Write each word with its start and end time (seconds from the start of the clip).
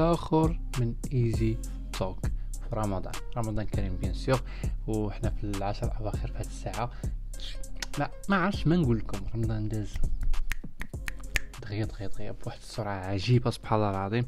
آخر 0.00 0.60
من 0.78 0.94
Easy 1.12 1.56
Talk 1.92 2.26
في 2.26 2.76
رمضان. 2.76 3.12
رمضان 3.36 3.66
كريم 3.66 3.96
bien 3.96 4.14
sûr 4.14 4.40
وحنا 4.86 5.30
في 5.30 5.44
العشر 5.44 5.86
الأواخر 5.86 6.28
في 6.28 6.38
هذه 6.38 6.46
الساعة. 6.46 6.90
ما 7.98 8.10
ما 8.28 8.36
عرفتش 8.36 8.66
ما 8.66 8.76
نقول 8.76 8.98
لكم 8.98 9.26
رمضان 9.34 9.68
داز. 9.68 9.94
دغيا 11.62 11.84
دغيا 11.84 12.06
دغيا 12.06 12.32
بواحد 12.32 12.58
السرعة 12.58 13.04
عجيبة 13.06 13.50
سبحان 13.50 13.78
الله 13.78 13.90
العظيم. 13.90 14.26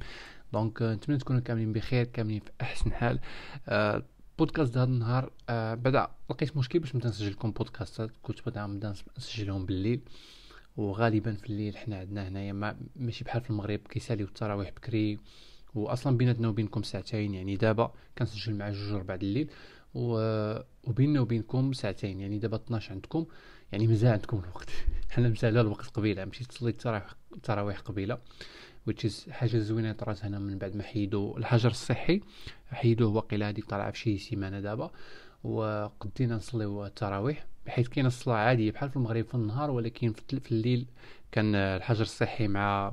donc 0.52 0.82
نتمنى 0.82 1.18
تكونوا 1.18 1.40
كاملين 1.40 1.72
بخير 1.72 2.04
كاملين 2.04 2.40
في 2.40 2.50
أحسن 2.60 2.92
حال. 2.92 3.20
آه 3.68 4.02
بودكاست 4.38 4.76
هذا 4.76 4.84
النهار 4.84 5.30
آه 5.48 5.74
بعدا 5.74 6.08
لقيت 6.30 6.56
مشكل 6.56 6.78
باش 6.78 6.96
نبدا 6.96 7.08
نسجل 7.08 7.30
لكم 7.30 7.50
بودكاستات 7.50 8.10
كنت 8.22 8.48
بدا 8.48 8.66
نبدا 8.66 8.94
نسجلهم 9.18 9.66
بالليل. 9.66 10.00
وغالبا 10.76 11.32
في 11.34 11.46
الليل 11.50 11.76
حنا 11.76 11.98
عندنا 11.98 12.28
هنايا 12.28 12.52
ما 12.52 12.76
ماشي 12.96 13.24
بحال 13.24 13.42
في 13.42 13.50
المغرب 13.50 13.78
كيساليو 13.78 14.26
التراويح 14.26 14.70
بكري. 14.70 15.18
واصلا 15.74 16.16
بيناتنا 16.16 16.48
وبينكم 16.48 16.82
ساعتين 16.82 17.34
يعني 17.34 17.56
دابا 17.56 17.92
كنسجل 18.18 18.54
مع 18.54 18.70
جوج 18.70 18.92
ربع 18.92 19.14
الليل 19.14 19.50
و... 19.94 20.18
وبيننا 20.84 21.20
وبينكم 21.20 21.72
ساعتين 21.72 22.20
يعني 22.20 22.38
دابا 22.38 22.56
12 22.56 22.92
عندكم 22.92 23.26
يعني 23.72 23.86
مزال 23.86 24.12
عندكم 24.12 24.38
الوقت. 24.38 24.70
حنا 25.10 25.28
مزال 25.28 25.58
الوقت 25.58 25.86
قبيلة 25.86 26.24
مشيت 26.24 26.46
تصلي 26.46 26.74
التراويح 27.36 27.80
قبيلة 27.80 28.18
which 28.90 29.30
حاجة 29.30 29.58
زوينة 29.58 29.92
طرات 29.92 30.24
هنا 30.24 30.38
من 30.38 30.58
بعد 30.58 30.76
ما 30.76 30.82
حيدوا 30.82 31.38
الحجر 31.38 31.70
الصحي. 31.70 32.20
حيدوه 32.70 33.16
واقيلا 33.16 33.48
هذيك 33.48 33.64
طالعة 33.64 33.90
في 33.90 33.98
شي 33.98 34.18
سيمانة 34.18 34.60
دابا 34.60 34.90
وقدينا 35.44 36.36
نصليو 36.36 36.86
التراويح 36.86 37.46
بحيث 37.66 37.88
كاين 37.88 38.06
الصلاه 38.06 38.34
عادية 38.34 38.70
بحال 38.70 38.90
في 38.90 38.96
المغرب 38.96 39.24
في 39.24 39.34
النهار 39.34 39.70
ولكن 39.70 40.12
في 40.12 40.52
الليل 40.52 40.86
كان 41.32 41.54
الحجر 41.54 42.02
الصحي 42.02 42.48
مع 42.48 42.92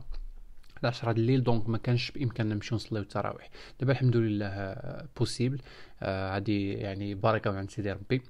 11 0.86 1.12
الليل 1.12 1.44
donc 1.44 1.70
ما 1.70 1.78
كانش 1.78 2.12
بإمكاننا 2.12 2.56
نمشيو 2.56 2.76
نصليو 2.76 3.02
التراويح 3.02 3.50
دابا 3.80 3.92
الحمد 3.92 4.18
لله 4.18 4.78
possible 5.18 5.62
هادي 6.02 6.74
آه 6.78 6.78
يعني 6.82 7.16
بركه 7.16 7.52
من 7.52 7.58
عند 7.58 7.70
سيدي 7.70 7.92
ربي. 7.92 8.22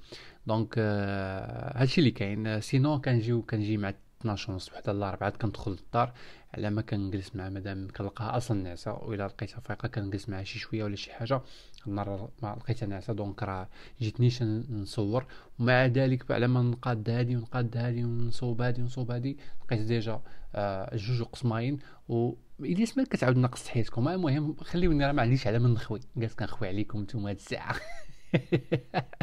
donc 0.48 0.74
آه 0.78 1.82
هادشي 1.82 2.02
اللي 2.02 2.12
كاين. 2.12 2.62
sinon 2.62 3.02
كنجيو 3.02 3.42
كنجي 3.42 3.78
مع 3.78 3.94
12 4.22 4.52
ونص 4.52 4.72
وحده 4.74 4.94
لا 4.94 5.12
ربعة 5.12 5.30
كندخل 5.30 5.72
للدار 5.72 6.14
على 6.54 6.70
ما 6.70 6.82
كنجلس 6.82 7.36
مع 7.36 7.50
مدام 7.50 7.88
كنلقاها 7.98 8.38
أصلا 8.38 8.64
ناعسة 8.64 8.94
وإلا 8.94 9.28
لقيتها 9.28 9.60
فايقة 9.60 9.88
كنجلس 9.88 10.30
معها 10.30 10.44
شي 10.44 10.60
شوية 10.60 10.84
ولا 10.84 10.96
شي 10.96 11.14
حاجة 11.14 11.42
النهار 11.88 12.30
ما 12.44 12.56
لقيتها 12.60 12.86
ناعسة 12.88 13.14
donc 13.14 13.44
راه 13.44 13.70
جيتنيش 14.02 14.44
نصور. 14.44 15.26
ومع 15.60 15.86
ذلك 15.86 16.32
على 16.32 16.48
ما 16.48 16.62
نقاد 16.62 17.10
هادي 17.10 17.36
ونقاد 17.36 17.78
هادي 17.78 18.04
ونصوب 18.04 18.62
هادي 18.62 18.82
ونصوب 18.82 19.12
هادي 19.12 19.38
لقيت 19.66 19.82
déjà 19.82 20.22
آه 20.56 20.96
جوج 20.96 21.24
قسماين 21.24 21.80
و 22.10 22.34
الا 22.60 22.86
سمعت 22.86 23.08
كتعاود 23.08 23.38
ناقص 23.38 23.68
حياتكم. 23.68 24.08
المهم 24.08 24.56
خليوني 24.56 25.06
راه 25.06 25.12
ما 25.12 25.22
عنديش 25.22 25.48
على 25.48 25.60
من 25.60 25.74
نخوي. 25.74 26.00
جالس 26.18 26.34
كنخوي 26.36 26.68
عليكم 26.68 27.00
نتوما 27.02 27.30
هاد 27.30 27.36
الساعة 27.36 27.76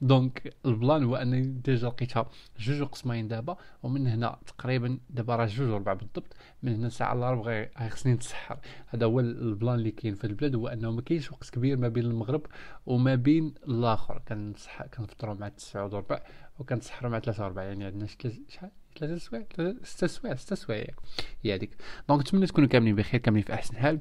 donc 0.00 0.54
ال 0.66 0.74
plan 0.74 1.04
هو 1.04 1.16
انني 1.16 1.42
déjà 1.42 1.88
لقيتها 1.88 2.30
جوج 2.58 2.82
قسمين 2.88 3.28
دابا 3.28 3.56
ومن 3.82 4.06
هنا 4.06 4.38
تقريبا 4.46 4.98
دابا 5.10 5.36
راه 5.36 5.46
جوج 5.46 5.68
وربع 5.68 5.92
بالضبط 5.92 6.36
من 6.62 6.74
هنا 6.74 6.88
ساعه 6.88 7.12
الا 7.12 7.30
ربع 7.30 7.68
خصني 7.88 8.12
نتسحر. 8.12 8.58
هذا 8.86 9.06
هو 9.06 9.20
ال 9.20 9.31
plan 9.31 9.74
اللي 9.74 9.90
كاين 9.90 10.14
في 10.14 10.24
البلاد 10.24 10.54
هو 10.54 10.68
أنه 10.68 10.90
ما 10.90 11.02
كاينش 11.02 11.32
وقت 11.32 11.50
كبير 11.50 11.76
ما 11.76 11.88
بين 11.88 12.04
المغرب 12.04 12.46
وما 12.86 13.14
بين 13.14 13.54
الآخر. 13.68 14.22
كنصح 14.28 14.86
كنفطروا 14.86 15.34
مع 15.34 15.48
9 15.48 15.84
وربع 15.84 16.22
وكنتسحروا 16.58 17.10
مع 17.10 17.18
3 17.18 17.44
وربع 17.44 17.62
يعني 17.62 17.84
عندنا 17.84 18.06
شحال؟ 18.48 18.70
ثلاثة 18.98 19.18
سوايع؟ 19.18 19.46
ستة 19.82 20.06
سوايع 20.06 20.34
ستة 20.34 20.56
سوايع 20.56 20.94
هي 21.42 21.54
هذيك. 21.54 21.76
donc 22.08 22.20
نتمنى 22.20 22.46
تكونوا 22.46 22.68
كاملين 22.68 22.94
بخير 22.94 23.20
كاملين 23.20 23.44
في 23.44 23.54
أحسن 23.54 23.76
حال. 23.76 24.00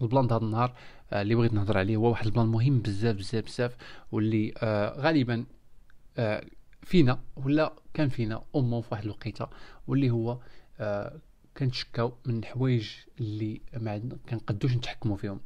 ال 0.00 0.05
plan 0.05 0.24
هذا 0.24 0.36
النهار 0.36 0.74
آه 1.12 1.22
اللي 1.22 1.34
بغيت 1.34 1.52
نهضر 1.52 1.78
عليه 1.78 1.96
هو 1.96 2.10
واحد 2.10 2.26
ال 2.26 2.30
plan 2.30 2.46
مهم 2.46 2.78
بزاف 2.78 3.16
بزاف 3.16 3.44
بزاف 3.44 3.76
واللي 4.12 4.54
آه 4.58 5.00
غالبا 5.00 5.44
آه 6.18 6.44
فينا 6.82 7.20
ولا 7.36 7.72
كان 7.94 8.08
فينا 8.08 8.42
امو 8.56 8.80
في 8.80 8.88
واحد 8.92 9.04
الوقيتة 9.04 9.48
واللي 9.86 10.10
هو 10.10 10.38
كنتشكاو 11.56 12.12
من 12.26 12.38
الحوايج 12.38 12.90
اللي 13.20 13.60
ما 13.76 14.02
كنقدوش 14.28 14.76
نتحكموا 14.76 15.16
فيهم. 15.16 15.40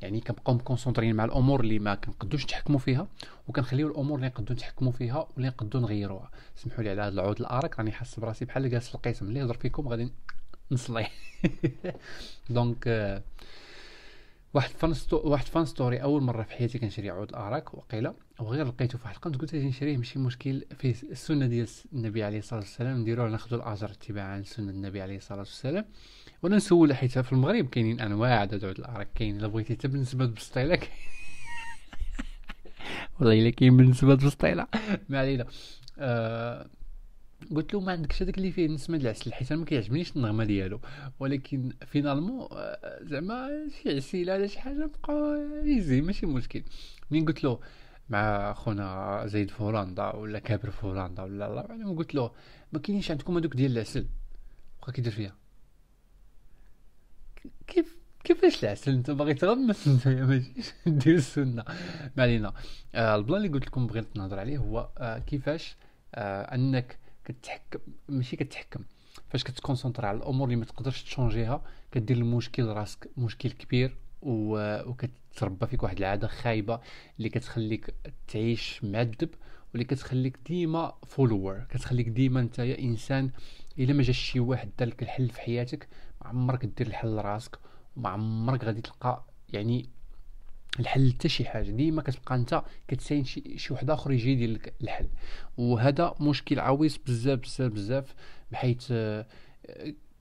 يعني 0.00 0.20
كنبقاو 0.20 0.54
مكونسونطرين 0.54 1.16
مع 1.16 1.24
الأمور 1.24 1.60
اللي 1.60 1.78
ما 1.78 1.94
كنقدوش 1.94 2.44
نتحكموا 2.44 2.78
فيها 2.78 3.08
وكنخليو 3.48 3.88
الأمور 3.88 4.16
اللي 4.16 4.28
نقدو 4.28 4.54
نتحكموا 4.54 4.92
فيها 4.92 5.28
واللي 5.34 5.48
نقدو 5.48 5.80
نغيروها. 5.80 6.30
سمحوا 6.56 6.84
لي 6.84 6.90
على 6.90 7.02
هذا 7.02 7.08
العود 7.08 7.40
الاراك 7.40 7.78
راني 7.78 7.92
حاسس 7.92 8.20
براسي 8.20 8.44
بحال 8.44 8.70
جالس 8.70 8.88
في 8.88 8.94
القسم. 8.94 9.26
اللي 9.26 9.40
يهضر 9.40 9.56
فيكم 9.56 9.88
غادي 9.88 10.12
نصلي. 10.70 11.06
donc 12.50 12.88
واحد 14.54 14.70
fun. 14.70 14.94
واحد 15.12 15.46
fun 15.46 15.64
story 15.64 16.02
أول 16.02 16.22
مرة 16.22 16.42
في 16.42 16.52
حياتي 16.52 16.78
كنشري 16.78 17.10
عود 17.10 17.28
الاراك 17.28 17.74
وقيلة 17.74 18.14
وغير 18.40 18.66
لقيته 18.66 18.98
في 18.98 19.04
واحد 19.04 19.14
القنت 19.14 19.36
قلت 19.36 19.54
أجي 19.54 19.68
نشريه 19.68 19.96
ماشي 19.96 20.18
مشكل 20.18 20.64
فيه 20.78 20.94
السنة 21.10 21.46
ديال 21.46 21.68
النبي 21.92 22.22
عليه 22.22 22.38
الصلاة 22.38 22.60
والسلام 22.60 23.00
نديروه 23.00 23.28
ناخذ 23.28 23.54
الأجر 23.54 23.90
اتباعا 23.90 24.40
لسنة 24.40 24.70
النبي 24.70 25.02
عليه 25.02 25.16
الصلاة 25.16 25.38
والسلام 25.38 25.84
وأنا 26.42 26.56
نسول 26.56 26.94
حيت 26.94 27.18
في 27.18 27.32
المغرب 27.32 27.68
كاينين 27.68 28.00
أنواع 28.00 28.44
د 28.44 28.64
عود 28.64 28.78
الاراك 28.78 29.08
كاين 29.14 29.36
إلا 29.36 29.46
بغيتي 29.48 29.74
حتى 29.74 29.88
بالنسبة 29.88 30.24
للبسطيله 30.24 30.78
والله 33.20 33.34
إلا 33.40 33.50
كاين 33.50 33.76
بالنسبة 33.76 34.08
للبسطيله 34.08 34.66
ما 35.08 35.18
علينا 35.18 35.46
آه 35.98 36.66
قلت 37.56 37.74
له 37.74 37.80
ما 37.80 37.92
عندكش 37.92 38.22
هذاك 38.22 38.38
اللي 38.38 38.52
فيه 38.52 38.66
نسمة 38.68 38.96
العسل 38.96 39.32
حيت 39.32 39.52
أنا 39.52 39.60
ما 39.60 39.66
كيعجبنيش 39.66 40.16
النغمة 40.16 40.44
ديالو. 40.44 40.80
ولكن 41.20 41.72
finalement 41.86 42.48
آه، 42.52 42.98
زعما 43.02 43.48
شي 43.82 43.96
عسيله 43.96 44.34
ولا 44.34 44.46
شي 44.46 44.60
حاجة 44.60 44.90
بقى 45.04 45.36
easy 45.64 46.00
ماشي 46.00 46.26
مشكل. 46.26 46.62
مين 47.10 47.24
قلت 47.24 47.44
له؟ 47.44 47.60
مع 48.08 48.52
خونا 48.52 49.22
زيد 49.26 49.50
في 49.50 49.62
هولندا 49.62 50.14
ولا 50.16 50.38
كابر 50.38 50.70
في 50.70 50.86
هولندا 50.86 51.22
ولا 51.22 51.46
الله 51.46 51.60
اعلم 51.70 51.98
قلت 51.98 52.14
له؟ 52.14 52.30
ما 52.72 52.78
كاينينش 52.78 53.10
عندكم 53.10 53.36
هذوك 53.36 53.56
ديال 53.56 53.72
العسل. 53.72 54.06
بقى 54.82 54.92
كيدير 54.92 55.12
فيها. 55.12 55.36
كيف 57.66 57.96
كيفاش 58.24 58.64
العسل؟ 58.64 58.92
انت 58.92 59.10
باغي 59.10 59.34
تغمس 59.34 59.88
انت 59.88 60.08
ماشي؟ 60.08 60.52
دير 60.86 61.14
السنة. 61.14 61.64
ما 62.16 62.22
علينا. 62.22 62.54
آه 62.94 63.16
ال 63.16 63.20
plan 63.20 63.36
اللي 63.44 63.48
قلت 63.48 63.66
لكم 63.66 63.86
بغيت 63.86 64.16
نهضر 64.16 64.38
عليه 64.38 64.58
هو 64.58 64.88
آه 64.98 65.18
كيفاش 65.18 65.76
آه 66.14 66.42
انك 66.54 66.98
كتحكم 67.24 67.78
ماشي 68.08 68.36
كتحكم 68.36 68.84
فاش 69.28 69.44
كتكونسونطري 69.44 70.06
على 70.06 70.18
الأمور 70.18 70.44
اللي 70.46 70.56
ما 70.56 70.64
تقدرش 70.64 71.02
تشونجيها 71.02 71.62
كدير 71.92 72.16
المشكل 72.16 72.66
راسك 72.66 73.10
مشكل 73.16 73.50
كبير. 73.50 73.96
وكتربى 74.22 75.66
فيك 75.66 75.82
واحد 75.82 75.98
العادة 75.98 76.26
خايبة 76.28 76.80
اللي 77.18 77.28
كتخليك 77.28 77.94
تعيش 78.28 78.84
معذب 78.84 79.28
واللي 79.72 79.84
كتخليك 79.84 80.38
ديما 80.46 80.94
فولور 81.06 81.60
كتخليك 81.70 82.08
ديما 82.08 82.40
انت 82.40 82.60
إنسان 82.60 83.30
إلا 83.78 83.92
ما 83.92 84.02
جاش 84.02 84.18
شي 84.18 84.40
واحد 84.40 84.70
دارلك 84.78 85.02
الحل 85.02 85.28
في 85.28 85.40
حياتك 85.40 85.88
ما 86.20 86.28
عمرك 86.28 86.64
دير 86.66 86.86
الحل 86.86 87.16
لراسك 87.16 87.58
وما 87.96 88.08
عمرك 88.08 88.64
غادي 88.64 88.80
تلقى 88.80 89.24
يعني 89.52 89.88
الحل 90.80 91.12
حتى 91.12 91.28
شي 91.28 91.44
حاجة. 91.44 91.70
ديما 91.70 92.02
كتبقى 92.02 92.34
انت 92.34 92.62
كتساين 92.88 93.24
شي, 93.24 93.58
شي 93.58 93.72
واحد 93.72 93.90
اخر 93.90 94.12
يجي 94.12 94.32
يدير 94.32 94.50
لك 94.50 94.74
الحل. 94.82 95.08
وهذا 95.56 96.14
مشكل 96.20 96.60
عويص 96.60 96.98
بزاف 97.06 97.38
بزاف 97.38 97.72
بزاف 97.72 98.14
بحيث 98.52 98.88
آه، 98.90 99.26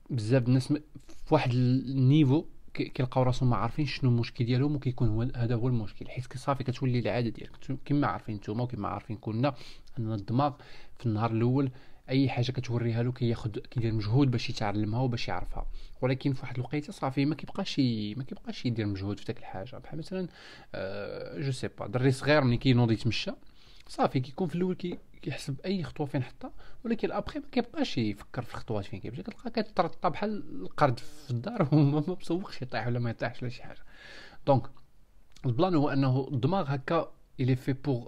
بزاف 0.10 0.48
الناس 0.48 0.68
في 0.68 1.34
واحد 1.34 1.52
ال 1.54 1.67
niveau 1.67 2.46
كيلقاو 2.74 3.24
راسهم 3.24 3.50
ما 3.50 3.56
عارفين 3.56 3.86
شنو 3.86 4.10
المشكل 4.10 4.46
ديالهم 4.46 4.76
وكيكون 4.76 5.10
هو 5.10 5.28
هذا 5.36 5.56
هو 5.56 5.68
المشكل. 5.68 6.10
حيت 6.10 6.38
صافي 6.38 6.64
كتولي 6.64 7.00
العادة 7.00 7.30
ديالك. 7.30 7.80
كما 7.86 8.08
عارفين 8.08 8.36
نتوما 8.36 8.64
وكما 8.64 8.88
عارفين 8.88 9.18
كلنا 9.18 9.54
ان 10.00 10.14
الدماغ 10.14 10.54
في 11.00 11.06
النهار 11.06 11.32
الأول 11.32 11.72
أي 12.10 12.30
حاجة 12.30 12.52
كتوريها 12.52 13.04
له 13.04 13.12
كياخذ 13.12 13.50
كيدير 13.50 13.94
مجهود 13.94 14.32
باش 14.32 14.50
يتعلمها 14.50 15.02
وباش 15.02 15.28
يعرفها. 15.28 15.66
ولكن 16.02 16.34
في 16.34 16.42
واحد 16.42 16.56
الوقيتة 16.56 16.94
صافي 16.94 17.26
ما 17.26 17.36
كيبقاش 17.36 17.80
ما 18.18 18.24
كيبقاش 18.24 18.66
يدير 18.66 18.86
مجهود 18.86 19.20
في 19.20 19.26
ديك 19.26 19.38
الحاجة. 19.38 19.78
بحال 19.78 20.00
مثلا 20.00 20.28
je 21.38 21.52
sais 21.52 21.68
pas 21.68 21.88
دري 21.88 22.12
صغير 22.12 22.44
ملي 22.44 22.58
كينوض 22.58 22.92
يتمشى 22.92 23.32
صافي 23.88 24.20
كيكون 24.20 24.48
في 24.48 24.56
الأول 24.56 24.76
كي 24.76 24.98
كيحسب 25.22 25.62
أي 25.66 25.84
خطوة 25.84 26.06
فين 26.08 26.24
حطها 26.24 26.52
ولكن 26.86 27.12
ابخي 27.12 27.40
ما 27.40 27.46
كيبقاش 27.52 27.98
يفكر 27.98 28.42
في 28.42 28.54
الخطوات 28.54 28.86
فين 28.86 29.00
كيمشي. 29.00 29.24
كتلقى 29.24 29.64
كترطى 29.64 30.10
بحال 30.10 30.62
القرد 30.62 31.00
في 31.00 31.32
الدار 31.32 31.68
وما 31.72 32.04
مسوقش 32.22 32.62
يطيح 32.62 32.88
ولا 32.88 33.00
ما 33.00 33.10
يطيحش 33.10 33.44
ولا 33.44 33.52
شي 33.52 33.64
حاجة. 33.64 33.80
donc 34.48 34.64
ال 35.46 35.52
plan 35.52 35.76
هو 35.76 35.90
أنه 35.90 36.28
الدماغ 36.32 36.76
هكا 36.76 37.12
il 37.40 37.56
fait 37.56 37.74
pour 37.74 38.08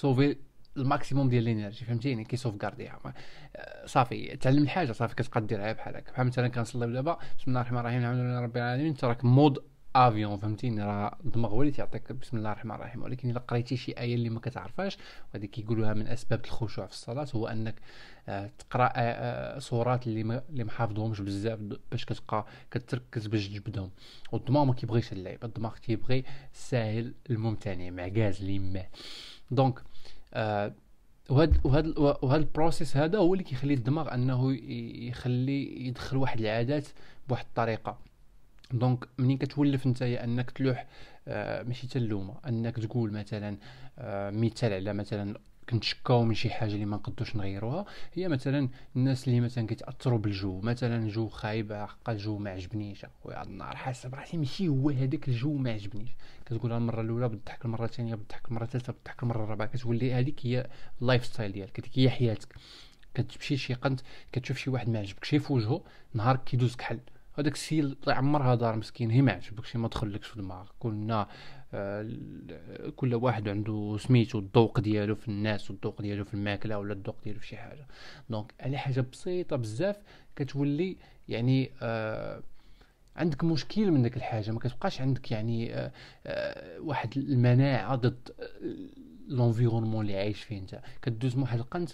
sauver 0.00 0.36
ال 0.78 0.84
maximum 0.84 1.28
ديال 1.28 1.48
ال 1.48 1.53
énergie 1.53 1.84
فهمتيني؟ 1.84 2.24
كيسوفكارديها 2.24 3.00
صافي 3.84 4.36
تعلم 4.36 4.62
الحاجة 4.62 4.92
صافي 4.92 5.14
كتبقى 5.14 5.40
ديرها 5.40 5.72
بحال 5.72 5.96
هكا. 5.96 6.12
بحال 6.12 6.26
مثلا 6.26 6.48
كنصلي 6.48 6.92
دابا 6.92 7.18
بسم 7.38 7.44
الله 7.48 7.60
الرحمن 7.60 7.78
الرحيم 7.78 8.00
الحمد 8.00 8.16
لله 8.18 8.40
رب 8.40 8.56
العالمين 8.56 8.86
انت 8.86 9.04
راك 9.04 9.24
mode 9.24 9.58
avion 9.96 10.38
فهمتيني؟ 10.38 10.82
راه 10.82 11.18
الدماغ 11.24 11.50
هو 11.50 11.62
اللي 11.62 11.72
تيعطيك 11.72 12.12
بسم 12.12 12.36
الله 12.36 12.52
الرحمن 12.52 12.74
الرحيم. 12.74 13.02
ولكن 13.02 13.30
إلا 13.30 13.40
قريتي 13.40 13.76
شي 13.76 13.92
آية 13.92 14.14
اللي 14.14 14.30
ما 14.30 14.40
كتعرفهاش 14.40 14.98
وهذه 15.34 15.46
كيقولوها 15.46 15.94
من 15.94 16.06
أسباب 16.06 16.44
الخشوع 16.44 16.86
في 16.86 16.92
الصلاة 16.92 17.26
هو 17.34 17.46
أنك 17.46 17.74
آه، 18.28 18.50
تقرأ 18.58 18.92
آه، 18.96 19.58
سورات 19.58 20.06
اللي 20.06 20.24
ما 20.24 20.42
اللي 20.50 20.70
حافظهمش 20.70 21.20
بزاف 21.20 21.58
باش 21.90 22.04
كتبقى 22.04 22.46
كتركز 22.70 23.26
باش 23.26 23.48
تجبدهم. 23.48 23.90
والدماغ 24.32 24.64
ما 24.64 24.74
كيبغيش 24.74 25.12
اللعب 25.12 25.44
الدماغ 25.44 25.76
كيبغي 25.78 26.24
الساهل 26.54 27.14
الممتنع 27.30 27.90
معكاز 27.90 28.44
ليماه 28.44 28.86
donc 29.50 29.82
وهاد 30.32 31.60
وهاد 31.64 31.98
وهاد 31.98 32.40
ال 32.40 32.47
process 32.47 32.96
هذا 32.96 33.18
هو 33.18 33.32
اللي 33.34 33.44
كيخلي 33.44 33.74
الدماغ 33.74 34.14
أنه 34.14 34.52
يخلي 35.08 35.86
يدخل 35.86 36.16
واحد 36.16 36.40
العادات 36.40 36.86
بواحد 37.28 37.44
الطريقة. 37.44 37.98
donc 38.72 39.08
منين 39.18 39.38
كتولف 39.38 39.86
نتايا 39.86 40.24
أنك 40.24 40.50
تلوح 40.50 40.86
آه 41.28 41.62
ماشي 41.62 41.86
تلومه 41.86 42.34
أنك 42.48 42.76
تقول 42.76 43.12
مثلا 43.12 43.56
آه 43.98 44.30
مثال 44.30 44.72
على 44.72 44.92
مثلا 44.92 45.38
كنتشكاو 45.70 46.24
من 46.24 46.34
شي 46.34 46.50
حاجة 46.50 46.72
اللي 46.72 46.84
ما 46.84 46.96
نقدوش 46.96 47.36
نغيروها. 47.36 47.84
هي 48.14 48.28
مثلا 48.28 48.68
الناس 48.96 49.28
اللي 49.28 49.40
مثلا 49.40 49.66
كيتأثروا 49.66 50.18
بالجو 50.18 50.60
مثلا 50.60 50.96
الجو 50.96 51.28
خايب 51.28 51.72
حق 51.72 52.10
الجو 52.10 52.38
ما 52.38 52.50
عجبنيش. 52.50 53.04
أخويا 53.04 53.42
النهار 53.42 53.76
حاسب 53.76 54.14
راسي 54.14 54.36
ماشي 54.36 54.68
هو 54.68 54.90
هذاك 54.90 55.28
الجو 55.28 55.56
ما 55.56 55.70
عجبنيش. 55.70 56.10
كتقول 56.46 56.72
المرة 56.72 57.00
الأولى 57.00 57.28
بضحك 57.28 57.64
المرة 57.64 57.84
الثانية 57.84 58.14
بضحك 58.14 58.48
المرة 58.48 58.64
الثالثة 58.64 58.92
بضحك 58.92 59.22
المرة 59.22 59.44
الرابعة. 59.44 59.68
كتولي 59.68 60.12
هذيك 60.12 60.46
هي 60.46 60.70
ال 61.02 61.06
life 61.06 61.24
style 61.24 61.52
ديالك 61.52 61.80
هذيك 61.80 61.98
هي 61.98 62.10
حياتك. 62.10 62.54
كتمشي 63.14 63.56
شي 63.56 63.74
قنت 63.74 64.00
كتشوف 64.32 64.56
شي 64.56 64.70
واحد 64.70 64.88
ما 64.88 64.98
عجبكش 64.98 65.34
في 65.34 65.52
وجهه 65.52 65.82
نهار 66.14 66.36
كيدوز 66.36 66.76
كحل. 66.76 67.00
هذاك 67.38 67.52
السيد 67.52 67.84
الله 67.84 67.96
يعمرها 68.06 68.54
دار 68.54 68.76
مسكين 68.76 69.10
هي 69.10 69.22
ما 69.22 69.32
عجبكش 69.32 69.76
ما 69.76 69.88
دخلكش 69.88 70.26
في 70.26 70.38
دماغك. 70.40 70.68
آه 70.84 71.28
كل 72.96 73.14
واحد 73.14 73.48
عنده 73.48 73.96
سميتو 74.00 74.38
الذوق 74.38 74.80
ديالو 74.80 75.14
في 75.14 75.28
الناس 75.28 75.70
والذوق 75.70 76.02
ديالو 76.02 76.24
في 76.24 76.34
الماكلة 76.34 76.78
ولا 76.78 76.92
الذوق 76.92 77.16
ديالو 77.24 77.40
في 77.40 77.46
شي 77.46 77.56
حاجة. 77.56 77.86
donc 78.30 78.54
على 78.60 78.78
حاجة 78.78 79.00
بسيطة 79.12 79.56
بزاف 79.56 79.96
كتولي 80.36 80.96
يعني 81.28 81.70
آه 81.82 82.42
عندك 83.16 83.44
مشكل 83.44 83.90
من 83.90 84.02
ديك 84.02 84.16
الحاجة. 84.16 84.50
ما 84.50 84.58
كتبقاش 84.58 85.00
عندك 85.00 85.30
يعني 85.30 85.74
آه 85.74 85.92
آه 86.26 86.80
واحد 86.80 87.18
المناعة 87.18 87.96
ضد 87.96 88.30
l'environnement 89.28 90.06
اللي 90.06 90.18
عايش 90.18 90.42
فيه 90.42 90.58
أنت. 90.58 90.80
كدوز 91.02 91.36
من 91.36 91.42
واحد 91.42 91.58
القنت 91.58 91.90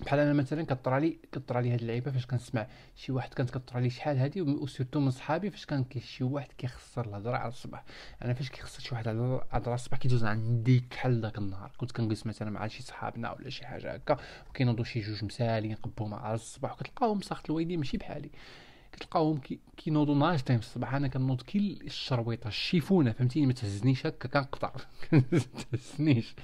بحال 0.00 0.18
أنا 0.18 0.32
مثلا 0.32 0.62
كطرى 0.62 1.00
لي 1.00 1.18
كطرى 1.32 1.62
لي 1.62 1.72
هاد 1.72 1.80
اللعيبة 1.80 2.10
فاش 2.10 2.26
كنسمع 2.26 2.66
شي 2.96 3.12
واحد 3.12 3.34
كانت 3.34 3.50
كطرى 3.50 3.82
لي 3.82 3.90
شحال 3.90 4.18
هادي 4.18 4.42
و 4.42 4.49
surtout 4.49 5.00
من 5.00 5.10
صحابي 5.10 5.50
فاش 5.50 5.66
كان 5.66 5.84
شي 5.98 6.24
واحد 6.24 6.48
كيخسر 6.58 7.06
الهضرة 7.06 7.36
على 7.36 7.48
الصباح. 7.48 7.84
أنا 8.24 8.34
فاش 8.34 8.50
كيخسر 8.50 8.80
شي 8.80 8.88
واحد 8.94 9.08
على 9.08 9.18
الهضرة 9.52 9.74
الصباح 9.74 9.98
كيدوز 9.98 10.24
عندي 10.24 10.84
كحل 10.90 11.20
داك 11.20 11.38
النهار. 11.38 11.72
كنت 11.76 11.92
كنجلس 11.92 12.26
مثلا 12.26 12.50
مع 12.50 12.66
شي 12.66 12.82
صحابنا 12.82 13.32
ولا 13.32 13.50
شي 13.50 13.66
حاجة 13.66 13.94
هكا 13.94 14.16
وكينوضوا 14.50 14.84
شي 14.84 15.00
جوج 15.00 15.24
مسالين 15.24 15.72
نقبوهم 15.72 16.14
على 16.14 16.34
الصباح 16.34 16.72
وكتلقاهم 16.72 17.20
ساخط 17.20 17.50
الويدين 17.50 17.78
ماشي 17.78 17.96
بحالي. 17.96 18.30
كتلقاهم 18.92 19.40
كينوضوا 19.76 20.14
ناشطين 20.14 20.60
في 20.60 20.66
الصباح. 20.66 20.94
أنا 20.94 21.08
كنوض 21.08 21.42
كي 21.42 21.78
الشرويطه 21.82 22.48
الشيفونة 22.48 23.12
فهمتيني؟ 23.12 23.46
ما 23.46 23.52
تهزنيش 23.52 24.06
هكا 24.06 24.28
كنقطع. 24.28 24.72
ما 25.12 25.22
تهزنيش. 25.72 26.34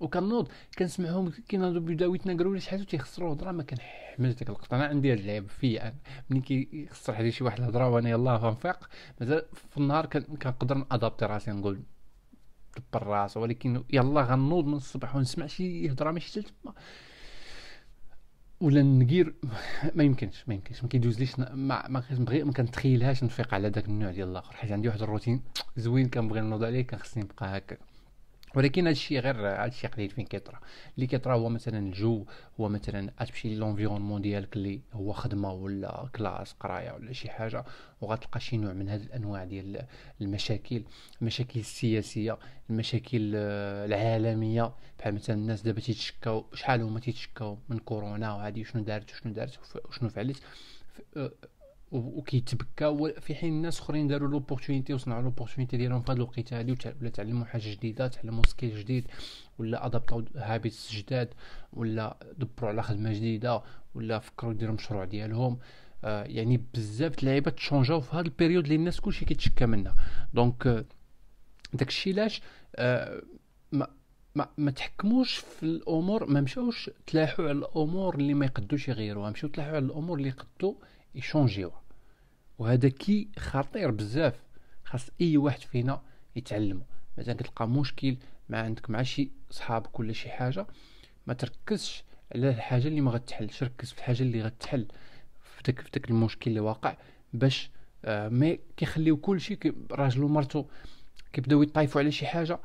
وكنوض 0.00 0.48
كنسمعهم 0.78 1.30
كيناضوا 1.48 1.80
بداو 1.80 2.14
يتناقروا 2.14 2.54
لي 2.54 2.60
شي 2.60 2.70
حاجة 2.70 2.82
تيخسروا 2.82 3.28
الهضره 3.28 3.52
ما 3.52 3.62
كنحملش 3.62 4.34
ديك 4.34 4.48
الوقت. 4.48 4.72
أنا 4.72 4.86
عندي 4.86 5.12
هاد 5.12 5.18
اللعب 5.18 5.46
فيا 5.46 5.94
ملي 6.30 6.40
كيخسر 6.40 7.14
حدا 7.14 7.30
شي 7.30 7.44
واحد 7.44 7.58
الهضرة 7.58 7.88
وأنا 7.88 8.10
يلاه 8.10 8.38
فنفيق 8.38 8.88
مازال 9.20 9.42
في 9.70 9.76
النهار 9.78 10.06
كنقدر 10.06 10.74
نادابتي 10.74 11.24
راسي 11.24 11.50
نقول 11.50 11.80
بالراس 12.92 13.36
ولكن 13.36 13.84
يلا 13.90 14.22
غنوض 14.22 14.64
من 14.64 14.74
الصباح 14.74 15.16
ونسمع 15.16 15.46
شي 15.46 15.90
هضرة 15.90 16.10
ماشي 16.10 16.42
تما. 16.42 16.72
ولا 18.60 18.82
نقير 18.82 19.34
ما 19.94 20.04
يمكنش 20.04 20.44
ما 20.48 20.54
يمكنش 20.54 20.82
ما 20.82 20.88
كيدوزليش 20.88 21.38
ما 21.38 21.88
ما 21.88 22.00
كنبغي 22.00 22.44
ما 22.44 22.52
كنتخيلهاش 22.52 23.24
نفيق 23.24 23.54
على 23.54 23.70
داك 23.70 23.84
النوع 23.88 24.10
ديال 24.10 24.28
الآخر. 24.28 24.52
حيت 24.52 24.72
عندي 24.72 24.88
واحد 24.88 25.02
الروتين 25.02 25.42
زوين 25.76 26.08
كنبغي 26.08 26.40
نوض 26.40 26.64
عليه 26.64 26.82
كنخصني 26.82 27.22
نبقى 27.22 27.56
هكا. 27.58 27.76
ولكن 28.58 28.82
هذا 28.82 28.90
الشيء 28.90 29.18
غير 29.18 29.36
هذا 29.36 29.64
الشيء 29.64 29.90
قليل 29.90 30.10
فين 30.10 30.24
كيطرا. 30.24 30.60
اللي 30.94 31.06
كيطرا 31.06 31.34
هو 31.34 31.48
مثلا 31.48 31.78
الجو 31.78 32.24
هو 32.60 32.68
مثلا 32.68 33.10
تمشي 33.26 33.54
l'environnement 33.54 34.22
ديالك 34.22 34.56
اللي 34.56 34.80
هو 34.92 35.12
خدمة 35.12 35.52
ولا 35.52 36.08
classe 36.16 36.52
قراية 36.52 36.92
ولا 36.92 37.12
شي 37.12 37.30
حاجة 37.30 37.64
وغتلقى 38.00 38.40
شي 38.40 38.56
نوع 38.56 38.72
من 38.72 38.88
هذه 38.88 39.02
الأنواع 39.02 39.44
ديال 39.44 39.86
المشاكل 40.20 40.82
المشاكل 41.22 41.60
السياسية 41.60 42.38
المشاكل 42.70 43.34
العالمية. 43.34 44.72
بحال 44.98 45.14
مثلا 45.14 45.36
الناس 45.36 45.62
دابا 45.62 45.80
تيتشكاو 45.80 46.44
شحال 46.54 46.82
هما 46.82 47.00
تيتشكاو 47.00 47.58
من 47.68 47.78
كورونا 47.78 48.34
وهذه 48.34 48.62
شنو 48.62 48.82
دارت 48.82 49.10
وشنو 49.12 49.32
دارت 49.32 49.58
وشنو 49.88 50.08
فعلت. 50.08 50.42
وكيتبكى. 51.90 53.12
في 53.20 53.34
حين 53.34 53.52
الناس 53.52 53.80
اخرين 53.80 54.08
داروا 54.08 54.28
l'opportunité 54.28 54.94
وصنعوا 54.94 55.22
l'opportunité 55.22 55.76
ديالهم 55.76 56.02
في 56.02 56.12
هذه 56.12 56.16
الوقيته 56.16 56.60
هذه 56.60 56.76
ولا 57.00 57.10
تعلموا 57.10 57.44
حاجة 57.44 57.70
جديدة 57.74 58.08
تعلموا 58.08 58.46
skill 58.46 58.78
جديد 58.78 59.06
ولا 59.58 59.86
ادابطاو 59.86 60.24
habits 60.36 60.92
جداد 60.92 61.28
ولا 61.72 62.16
دبروا 62.38 62.70
على 62.70 62.82
خدمة 62.82 63.12
جديدة 63.12 63.62
ولا 63.94 64.18
فكروا 64.18 64.52
يديروا 64.52 64.74
مشروع 64.74 65.04
ديالهم. 65.04 65.58
آه 66.04 66.24
يعني 66.24 66.62
بزاف 66.74 67.18
اللعيبه 67.18 67.50
تشونجاو 67.50 68.00
في 68.00 68.16
هذا 68.16 68.20
ال 68.20 68.25
période 68.25 68.64
اللي 68.64 68.76
الناس 68.76 69.00
كلشي 69.00 69.24
كيتشكى 69.24 69.66
منها. 69.66 69.94
donc 70.34 70.66
آه 70.66 70.84
داكشي 71.72 72.12
علاش 72.12 72.42
آه 72.76 73.22
ما 73.72 73.86
ما, 74.34 74.48
ما 74.58 74.70
تحكموش 74.70 75.36
في 75.36 75.62
الأمور 75.62 76.26
ما 76.30 76.40
مشاوش 76.40 76.90
تلاحوا 77.06 77.48
على 77.48 77.58
الأمور 77.58 78.14
اللي 78.14 78.34
ما 78.34 78.46
يقدوش 78.46 78.88
يغيروها. 78.88 79.30
مشاو 79.30 79.50
تلاحوا 79.50 79.76
على 79.76 79.84
الأمور 79.84 80.18
اللي 80.18 80.28
يقدوا 80.28 80.74
يشونجيوها 81.14 81.82
وهذا 82.58 82.88
كي 82.88 83.28
خطير 83.38 83.90
بزاف. 83.90 84.42
خاص 84.84 85.10
أي 85.20 85.36
واحد 85.36 85.60
فينا 85.60 86.02
يتعلمه 86.36 86.82
مثلا 87.18 87.34
كتلقى 87.34 87.68
مشكل 87.68 88.16
مع 88.48 88.58
عندك 88.58 88.90
مع 88.90 89.02
شي 89.02 89.30
صحابك 89.50 90.00
ولا 90.00 90.12
شي 90.12 90.30
حاجة 90.30 90.66
ما 91.26 91.34
تركزش 91.34 92.04
على 92.34 92.50
الحاجة 92.50 92.88
اللي 92.88 93.00
ما 93.00 93.10
غتحلش 93.10 93.62
ركز 93.62 93.92
في 93.92 93.98
الحاجة 93.98 94.22
اللي 94.22 94.42
غتحل. 94.42 94.86
في 95.56 95.62
داك 95.62 95.80
في 95.80 95.90
داك 95.90 96.10
المشكل 96.10 96.50
اللي 96.50 96.60
واقع 96.60 96.96
باش 97.32 97.70
آه 98.04 98.28
ما 98.28 98.58
كيخليو 98.76 99.16
كلشي 99.16 99.58
راجل 99.90 100.22
ومرتو 100.24 100.64
كيبداو 101.32 101.62
يطايفوا 101.62 102.00
على 102.00 102.10
شي 102.10 102.26
حاجة. 102.26 102.58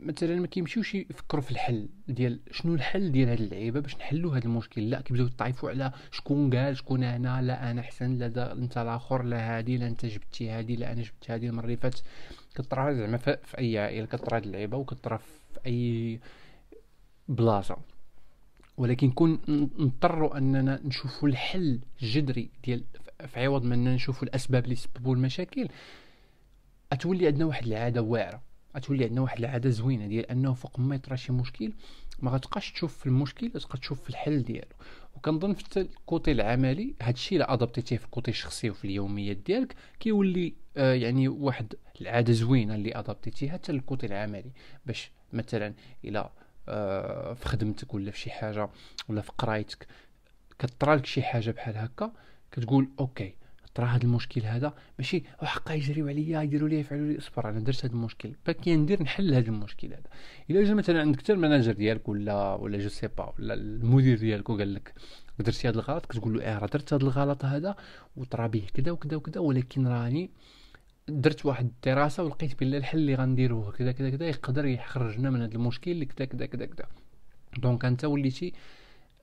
مثلا 0.00 0.40
ما 0.40 0.46
كيمشيوش 0.46 0.94
يفكروا 0.94 1.42
في 1.42 1.50
الحل 1.50 1.88
ديال 2.08 2.40
شنو 2.50 2.74
الحل 2.74 3.12
ديال 3.12 3.28
هاد 3.28 3.40
اللعيبة 3.40 3.80
باش 3.80 3.96
نحلوا 3.96 4.36
هاد 4.36 4.44
المشكل. 4.44 4.90
لا 4.90 5.00
كيبداو 5.00 5.26
يطايفوا 5.26 5.70
على 5.70 5.92
شكون 6.10 6.54
قال 6.54 6.76
شكون 6.76 7.04
أنا 7.04 7.42
لا 7.42 7.70
أنا 7.70 7.80
أحسن 7.80 8.18
لا 8.18 8.28
دا 8.28 8.52
أنت 8.52 8.78
الآخر 8.78 9.22
لا 9.22 9.58
هادي 9.58 9.76
لا 9.76 9.86
أنت 9.86 10.06
جبتي 10.06 10.50
هادي 10.50 10.76
لا 10.76 10.92
أنا 10.92 11.02
جبت 11.02 11.30
هادي 11.30 11.48
المرة 11.48 11.64
اللي 11.64 11.76
فاتت. 11.76 12.02
كطرا 12.54 12.92
زعما 12.92 13.16
في 13.16 13.58
أي 13.58 13.78
عائلة 13.78 14.06
كطرا 14.06 14.36
هاد 14.36 14.44
اللعيبة 14.44 14.76
وكطرا 14.76 15.16
في 15.16 15.60
أي 15.66 16.20
بلاصة. 17.28 17.76
ولكن 18.76 19.10
كون 19.10 19.38
نضطروا 19.48 20.38
أننا 20.38 20.80
نشوفوا 20.84 21.28
الحل 21.28 21.80
الجذري 22.02 22.50
ديال 22.64 22.84
في 23.26 23.40
عوض 23.44 23.64
ما 23.64 23.74
أننا 23.74 23.94
نشوفوا 23.94 24.28
الأسباب 24.28 24.64
اللي 24.64 24.74
سببوا 24.74 25.14
المشاكل 25.14 25.68
أتولي 26.92 27.26
عندنا 27.26 27.44
واحد 27.44 27.66
العادة 27.66 28.02
واعرة. 28.02 28.42
غتولي 28.76 29.04
عندنا 29.04 29.20
واحد 29.20 29.38
العادة 29.38 29.70
زوينة 29.70 30.06
ديال 30.06 30.30
أنه 30.30 30.54
فوق 30.54 30.78
ما 30.80 30.94
يطرا 30.94 31.16
شي 31.16 31.32
مشكل 31.32 31.72
ما 32.20 32.30
غتبقاش 32.30 32.72
تشوف 32.72 32.98
في 32.98 33.06
المشكل 33.06 33.50
تبقى 33.50 33.78
تشوف 33.78 34.02
في 34.02 34.10
الحل 34.10 34.42
ديالو. 34.42 34.68
وكنظن 35.16 35.54
في 35.54 35.80
الكوتي 35.80 36.32
العملي 36.32 36.94
هادشي 37.02 37.36
إلا 37.36 37.52
أدابتيتيه 37.52 37.96
في 37.96 38.04
الكوتي 38.04 38.30
الشخصي 38.30 38.70
وفي 38.70 38.84
اليوميات 38.84 39.36
ديالك 39.36 39.74
كيولي 40.00 40.54
آه 40.76 40.94
يعني 40.94 41.28
واحد 41.28 41.74
العادة 42.00 42.32
زوينة 42.32 42.74
اللي 42.74 42.98
ادابتيتيها 42.98 43.52
حتى 43.52 43.72
للكوتي 43.72 44.06
العملي. 44.06 44.52
باش 44.86 45.10
مثلا 45.32 45.74
إلى 46.04 46.30
آه 46.68 47.34
في 47.34 47.46
خدمتك 47.48 47.94
ولا 47.94 48.10
في 48.10 48.18
شي 48.18 48.30
حاجة 48.30 48.68
ولا 49.08 49.20
في 49.20 49.32
قرايتك 49.38 49.86
كطرالك 50.58 51.06
شي 51.06 51.22
حاجة 51.22 51.50
بحال 51.50 51.76
هكا 51.76 52.12
كتقول 52.52 52.88
okay 53.00 53.34
طرا 53.76 53.86
هذا 53.86 54.04
المشكل 54.04 54.42
هذا 54.42 54.74
ماشي 54.98 55.22
وحقا 55.42 55.74
يجريو 55.74 56.08
عليا 56.08 56.42
يديروا 56.42 56.68
لي 56.68 56.80
يفعلوا 56.80 57.12
لي 57.12 57.18
اصبر 57.18 57.50
أنا 57.50 57.60
درت 57.60 57.84
هذا 57.84 57.94
المشكل. 57.94 58.32
فكي 58.44 58.76
ندير 58.76 59.02
نحل 59.02 59.34
هذا 59.34 59.48
المشكل 59.48 59.88
هذا. 59.88 60.10
إلا 60.50 60.64
جا 60.64 60.74
مثلا 60.74 61.00
عندك 61.00 61.18
حتى 61.20 61.32
ال 61.32 61.37
manager 61.37 61.72
ديالك 61.72 62.08
ولا 62.08 62.54
ولا 62.54 62.78
je 62.78 62.88
sais 62.88 63.08
pas 63.18 63.34
ولا 63.38 63.54
المدير 63.54 64.18
ديالك 64.18 64.50
وقال 64.50 64.74
لك 64.74 64.94
درتي 65.38 65.68
هذا 65.68 65.74
الغلط 65.76 66.06
كتقول 66.06 66.38
له 66.38 66.44
آه 66.44 66.58
راه 66.58 66.66
درت 66.66 66.92
هذا 66.92 67.02
الغلط 67.02 67.44
هذا 67.44 67.76
وطرا 68.16 68.46
به 68.46 68.62
كذا 68.74 68.90
وكذا 68.90 69.16
وكذا 69.16 69.40
ولكن 69.40 69.86
راني 69.86 70.30
درت 71.08 71.46
واحد 71.46 71.64
الدراسة 71.64 72.22
ولقيت 72.22 72.60
بلي 72.60 72.76
الحل 72.76 72.98
اللي 72.98 73.14
غنديروه 73.14 73.72
كذا 73.72 73.92
كذا 73.92 74.10
كذا 74.10 74.26
يقدر 74.28 74.66
يخرجنا 74.66 75.30
من 75.30 75.42
هذا 75.42 75.54
المشكل 75.54 76.04
كذا 76.04 76.26
كذا 76.26 76.46
كذا 76.46 76.66
كذا 76.66 76.86
donc 77.58 77.84
أنت 77.84 78.04
وليتي 78.04 78.52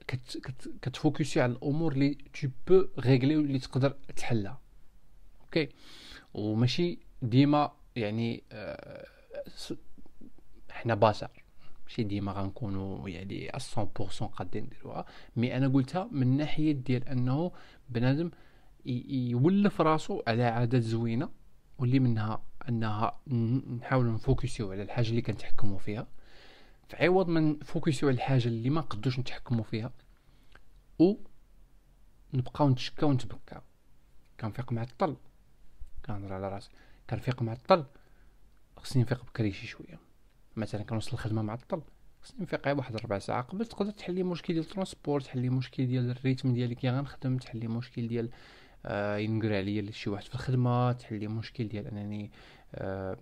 كت 0.07 0.37
كت 0.37 0.69
كتفوكسي 0.81 1.41
على 1.41 1.51
الأمور 1.51 1.91
اللي 1.93 2.13
tu 2.41 2.47
peux 2.67 2.87
régler 2.99 3.37
واللي 3.37 3.59
تقدر 3.59 3.89
تحلها. 4.15 4.59
okay 5.41 5.69
وماشي 6.33 6.99
ديما 7.21 7.71
يعني 7.95 8.43
آه، 8.51 9.05
حنا 10.69 10.95
بشر. 10.95 11.29
ماشي 11.85 12.03
ديما 12.03 12.31
غنكونوا 12.31 13.09
يعني 13.09 13.51
100% 13.55 14.25
قادين 14.25 14.63
نديروها. 14.63 15.05
mais 15.35 15.57
أنا 15.57 15.67
قلتها 15.67 16.07
من 16.11 16.37
ناحية 16.37 16.71
ديال 16.71 17.07
أنه 17.09 17.51
بنادم 17.89 18.31
يولف 18.85 19.81
راسو 19.81 20.21
على 20.27 20.43
عادات 20.43 20.81
زوينة 20.81 21.29
واللي 21.79 21.99
منها 21.99 22.43
أنها 22.69 23.19
ن- 23.27 23.75
نحاولوا 23.75 24.13
نفوكسيو 24.13 24.71
على 24.71 24.81
الحاجة 24.83 25.09
اللي 25.09 25.21
كنتحكموا 25.21 25.77
فيها. 25.79 26.07
في 26.93 27.05
عوض 27.05 27.27
ما 27.27 27.39
نفوكسيو 27.39 28.09
على 28.09 28.15
الحاجة 28.15 28.47
اللي 28.47 28.69
ما 28.69 28.81
نقدوش 28.81 29.19
نتحكموا 29.19 29.63
فيها. 29.63 29.91
و 30.99 31.13
نبقاو 32.33 32.69
نتشكاو 32.69 33.09
ونتبكاو. 33.09 33.61
كنفيق 34.39 34.71
معطل 34.71 35.15
كنهضر 36.05 36.33
على 36.33 36.49
راسي. 36.49 36.69
كنفيق 37.09 37.41
معطل 37.41 37.85
خصني 38.77 39.03
نفيق 39.03 39.25
بكري 39.25 39.51
شي 39.51 39.67
شوية. 39.67 39.99
مثلا 40.55 40.83
كنوصل 40.83 41.11
الخدمة 41.13 41.41
معطل 41.41 41.81
خصني 42.21 42.41
نفيق 42.41 42.65
غير 42.65 42.77
واحد 42.77 42.95
ربع 42.95 43.19
ساعة 43.19 43.41
قبل 43.41 43.65
تقدر 43.65 43.91
تحلي 43.91 44.23
مشكل 44.23 44.53
ديال 44.53 44.65
ال 44.65 44.71
transport 44.71 45.21
تحلي 45.21 45.49
مشكل 45.49 45.87
ديال 45.87 46.11
ال 46.11 46.17
rythme 46.17 46.53
ديالك 46.53 46.77
كي 46.77 46.89
غنخدم 46.89 47.37
تحلي 47.37 47.67
مشكل 47.67 48.07
ديال 48.07 48.29
آه 48.85 49.17
ينقر 49.17 49.55
عليا 49.55 49.91
شي 49.91 50.09
واحد 50.09 50.23
في 50.23 50.35
الخدمة 50.35 50.91
تحلي 50.91 51.27
مشكل 51.27 51.67
ديال 51.67 51.87
أنني 51.87 52.31
آه 52.75 53.17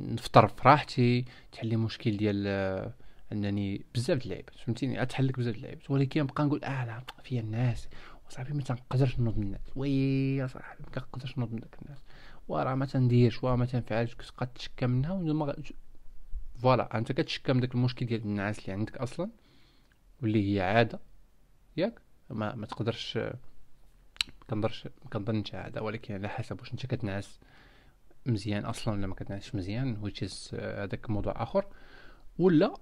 نفطر 0.00 0.48
في 0.48 0.68
راحتي 0.68 1.24
تحلي 1.52 1.76
مشكل 1.76 2.16
ديال 2.16 2.44
آه 2.46 2.92
انني 3.32 3.84
بزاف 3.94 4.18
د 4.18 4.22
اللعيبات 4.22 4.54
فهمتيني؟ 4.54 5.00
غتحلك 5.00 5.38
بزاف 5.38 5.54
د 5.54 5.56
اللعيبات. 5.56 5.90
ولكن 5.90 6.20
نبقى 6.22 6.44
نقول 6.44 6.64
آه 6.64 6.84
لا 6.84 7.02
فيا 7.24 7.40
النعاس. 7.40 7.88
وصاحبي 8.28 8.52
ما 8.52 8.62
تنقدرش 8.62 9.18
نوض 9.18 9.38
من 9.38 9.44
النعاس. 9.46 9.60
وي 9.76 10.48
صاحبي 10.48 10.82
ما 10.84 10.90
كنقدرش 10.90 11.38
نوض 11.38 11.52
من 11.52 11.60
داك 11.60 11.76
النعاس. 11.82 11.98
وراه 12.48 12.74
ما 12.74 12.86
تنديرش 12.86 13.44
وراه 13.44 13.56
ما 13.56 13.66
تنفعلش 13.66 14.14
كتبقى 14.14 14.46
تشكى 14.54 14.86
منها 14.86 15.12
وما 15.12 15.54
voilà 16.58 16.98
انت 16.98 17.12
كتشكى 17.12 17.52
من 17.52 17.60
داك 17.60 17.74
المشكل 17.74 18.06
ديال 18.06 18.20
النعاس 18.20 18.58
اللي 18.58 18.72
عندك 18.72 18.96
أصلا 18.96 19.30
واللي 20.22 20.54
هي 20.56 20.60
عادة 20.60 21.00
ياك 21.76 22.00
ما 22.30 22.54
ما 22.54 22.66
تقدرش 22.66 23.18
ما 24.52 24.68
كنظنش 25.12 25.54
عادة 25.54 25.82
ولكن 25.82 26.14
على 26.14 26.28
حسب 26.28 26.60
واش 26.60 26.72
انت 26.72 26.86
كتنعس. 26.86 27.40
مزيان 28.28 28.64
أصلا 28.64 28.94
ولا 28.94 29.06
ما 29.06 29.14
كتنعسش 29.14 29.54
مزيان 29.54 29.96
which 30.10 30.26
is 30.28 30.32
آه، 30.54 30.84
هذاك 30.84 31.10
موضوع 31.10 31.42
آخر. 31.42 31.64
ولا 32.38 32.74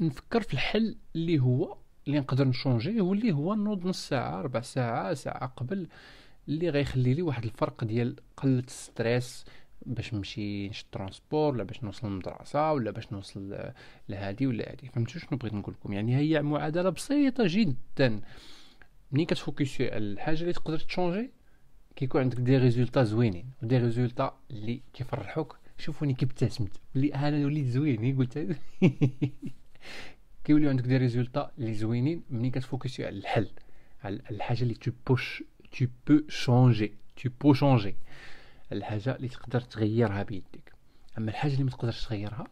نفكر 0.00 0.40
في 0.42 0.54
الحل 0.54 0.96
اللي 1.16 1.38
هو 1.40 1.76
اللي 2.06 2.18
نقدر 2.20 2.48
نشونجيه 2.48 3.00
واللي 3.00 3.32
هو 3.32 3.54
نوض 3.54 3.86
نص 3.86 4.08
ساعة 4.08 4.42
ربع 4.42 4.60
ساعة 4.60 5.14
ساعة 5.14 5.46
قبل 5.56 5.88
اللي 6.48 6.68
غيخلي 6.68 7.14
لي 7.14 7.22
واحد 7.22 7.44
الفرق 7.44 7.84
ديال 7.84 8.16
قلة 8.36 8.58
ال 8.66 8.77
stress 8.77 9.44
باش 9.86 10.14
نمشي 10.14 10.68
نشد 10.68 10.84
transport 10.92 11.52
ولا 11.54 11.64
باش 11.64 11.84
نوصل 11.84 12.06
للمدرسة 12.08 12.72
ولا 12.72 12.90
باش 12.90 13.12
نوصل 13.12 13.40
ل- 13.52 13.72
لهادي 14.08 14.46
ولا 14.46 14.70
هادي. 14.70 14.88
فهمتوا 14.88 15.20
شنو 15.20 15.38
بغيت 15.38 15.54
نقول 15.54 15.74
لكم؟ 15.74 15.92
يعني 15.92 16.16
هي 16.16 16.42
معادلة 16.42 16.90
بسيطة 16.90 17.44
جدا. 17.46 18.20
ملي 19.12 19.24
كتفوكسي 19.24 19.88
على 19.88 19.98
الحاجة 19.98 20.40
اللي 20.40 20.52
تقدر 20.52 20.78
تشونجي 20.78 21.30
كيكون 21.96 22.20
عندك 22.20 22.38
des 22.38 22.58
résultats 22.58 23.02
زوينين 23.04 23.50
و 23.62 23.66
des 23.66 23.78
résultats 23.78 24.38
اللي 24.50 24.82
كيفرحوك. 24.92 25.58
شوفوني 25.78 26.14
كي 26.14 26.24
ابتسمت 26.24 26.80
اللي 26.96 27.14
أنا 27.14 27.46
وليت 27.46 27.66
زوين 27.66 28.18
قلت. 28.18 28.38
كيوليو 30.44 30.70
عندك 30.70 30.84
des 30.84 30.96
résultats 30.96 31.52
اللي 31.58 31.74
زوينين 31.74 32.22
ملي 32.30 32.50
كتفوكسي 32.50 33.06
على 33.06 33.18
الحل 33.18 33.50
على 34.04 34.20
الحاجة 34.30 34.62
اللي 34.62 34.74
tu 34.74 34.90
peux 35.06 35.27
ch- 35.27 35.42
tu 35.78 35.86
peux 36.06 36.20
changer 36.28 36.94
tu 37.16 37.30
peux 37.40 37.52
changer 37.52 37.96
الحاجة 38.72 39.16
اللي 39.16 39.28
تقدر 39.28 39.60
تغيرها 39.60 40.22
بيديك 40.22 40.72
أما 41.18 41.30
الحاجة 41.30 41.52
اللي 41.52 41.64
ما 41.64 41.70
تقدرش 41.70 42.04
تغيرها 42.04 42.44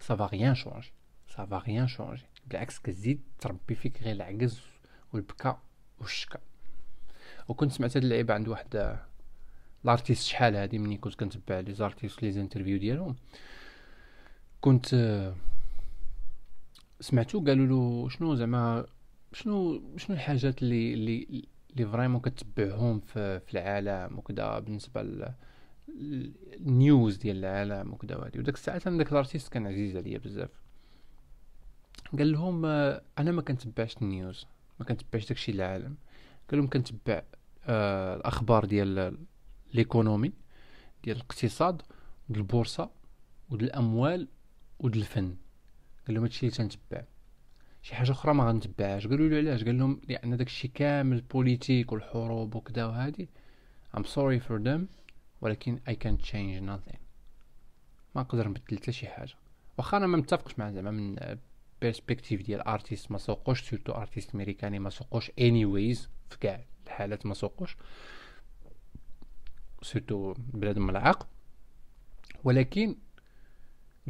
ça 0.00 0.12
va 0.12 0.24
rien 0.24 0.54
changer 0.54 0.92
ça 1.28 1.43
va 1.43 1.58
rien 1.58 1.86
changer 1.86 2.24
بالعكس 2.46 2.78
كتزيد 2.78 3.20
تربي 3.40 3.74
فيك 3.74 4.02
غير 4.02 4.12
العجز 4.12 4.60
والبكاء 5.12 5.60
والشكا. 6.00 6.40
وكنت 7.48 7.72
سمعت 7.72 7.96
هاد 7.96 8.04
اللعيبة 8.04 8.34
عند 8.34 8.48
واحد 8.48 8.98
l'artiste 9.84 10.22
شحال 10.26 10.56
هادي 10.56 10.78
مني 10.78 10.96
كنت 10.98 11.14
كنتبع 11.14 11.60
les 11.60 11.74
artistes 11.74 12.22
les 12.22 12.32
interviews 12.32 12.78
ديالهم. 12.78 13.16
كنت 14.60 14.94
آه، 14.94 15.34
سمعتو 17.00 17.44
قالوا 17.44 17.66
له 17.66 18.08
شنو 18.08 18.34
زعما 18.34 18.86
شنو 19.32 19.82
شنو 19.96 20.16
الحاجات 20.16 20.62
اللي 20.62 20.94
اللي 20.94 21.44
اللي 21.70 21.86
vraiment 21.86 22.20
كتبعهم 22.20 23.00
في, 23.00 23.40
في 23.40 23.54
العالم 23.54 24.18
وكذا 24.18 24.58
بالنسبة 24.58 25.02
لل 25.02 25.34
ال 26.56 26.68
news 26.68 27.16
ديال 27.16 27.44
العالم 27.44 27.92
وكذا 27.92 28.16
وهادي. 28.16 28.38
وداك 28.38 28.54
الساعات 28.54 28.86
أنا 28.86 28.98
داك 28.98 29.12
ال 29.12 29.17
artiste 29.17 29.52
كان 29.52 29.66
عزيز 29.66 29.96
عليا 29.96 30.18
بزاف. 30.18 30.50
قال 32.18 32.32
لهم 32.32 32.66
آه، 32.66 33.02
أنا 33.18 33.32
ما 33.32 33.42
كنتبعش 33.42 33.96
ال 34.02 34.11
news 34.11 34.46
ما 34.80 34.86
كنتبعش 34.86 35.28
داكشي 35.28 35.52
العالم 35.52 35.96
قال 36.50 36.58
لهم 36.58 36.68
كنتبع 36.68 37.22
آه 37.66 38.16
الأخبار 38.16 38.64
ديال 38.64 39.18
l'économie 39.74 40.32
ديال 41.04 41.16
الاقتصاد 41.16 41.82
وديال 42.28 42.42
البورصة 42.42 42.90
وديال 43.50 43.70
الأموال 43.70 44.28
وديال 44.78 45.02
الفن. 45.02 45.36
قال 46.06 46.14
لهم 46.14 46.22
هادشي 46.22 46.46
اللي 46.46 46.56
تنتبع. 46.56 47.04
شي 47.82 47.94
حاجة 47.94 48.10
أخرى 48.10 48.34
ما 48.34 48.44
غنتبعهاش. 48.48 49.06
قالوا 49.06 49.28
له 49.28 49.36
علاش؟ 49.36 49.64
قال 49.64 49.78
لهم 49.78 50.00
لأن 50.08 50.36
داكشي 50.36 50.68
كامل 50.68 51.16
ال 51.16 51.24
politique 51.24 51.92
والحروب 51.92 52.54
وكذا 52.54 52.84
وهادي. 52.84 53.28
I'm 53.96 54.02
sorry 54.02 54.40
for 54.48 54.64
them 54.64 54.80
ولكن 55.40 55.78
I 55.88 55.92
can't 55.92 56.24
change 56.24 56.62
nothing. 56.70 56.98
ما 58.14 58.22
نقدر 58.22 58.48
نبدل 58.48 58.76
حتى 58.76 58.92
شي 58.92 59.06
حاجة. 59.06 59.34
واخا 59.78 59.96
أنا 59.96 60.06
ما 60.06 60.16
متفقش 60.16 60.58
مع 60.58 60.70
زعما 60.70 60.90
من 60.90 61.16
perspective 61.80 62.42
ديال 62.42 62.60
artiste 62.60 63.10
ما 63.10 63.18
سوقوش 63.18 63.70
surtout 63.70 63.92
artiste 63.92 64.34
أمريكاني 64.34 64.78
ما 64.78 64.90
سوقوش 64.90 65.30
ويز 65.40 66.08
في 66.30 66.38
كاع 66.38 66.64
الحالات 66.86 67.26
ما 67.26 67.34
سوقوش. 67.34 67.76
surtout 69.82 70.34
بلادهم 70.38 70.86
ملعق. 70.86 71.28
ولكن 72.44 72.96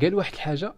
قال 0.00 0.14
واحد 0.14 0.33
الحاجة 0.33 0.75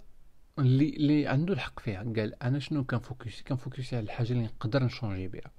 اللي 0.59 0.89
اللي 0.89 1.27
عنده 1.27 1.55
الحق 1.55 1.81
فيها. 1.81 2.03
قال 2.03 2.43
أنا 2.43 2.59
شنو 2.59 2.85
كنفوكسي؟ 2.85 3.45
كنفوكسي 3.45 3.97
على 3.97 4.05
الحاجة 4.05 4.33
اللي 4.33 4.45
نقدر 4.45 4.85
نشونجي 4.85 5.29
بها 5.29 5.51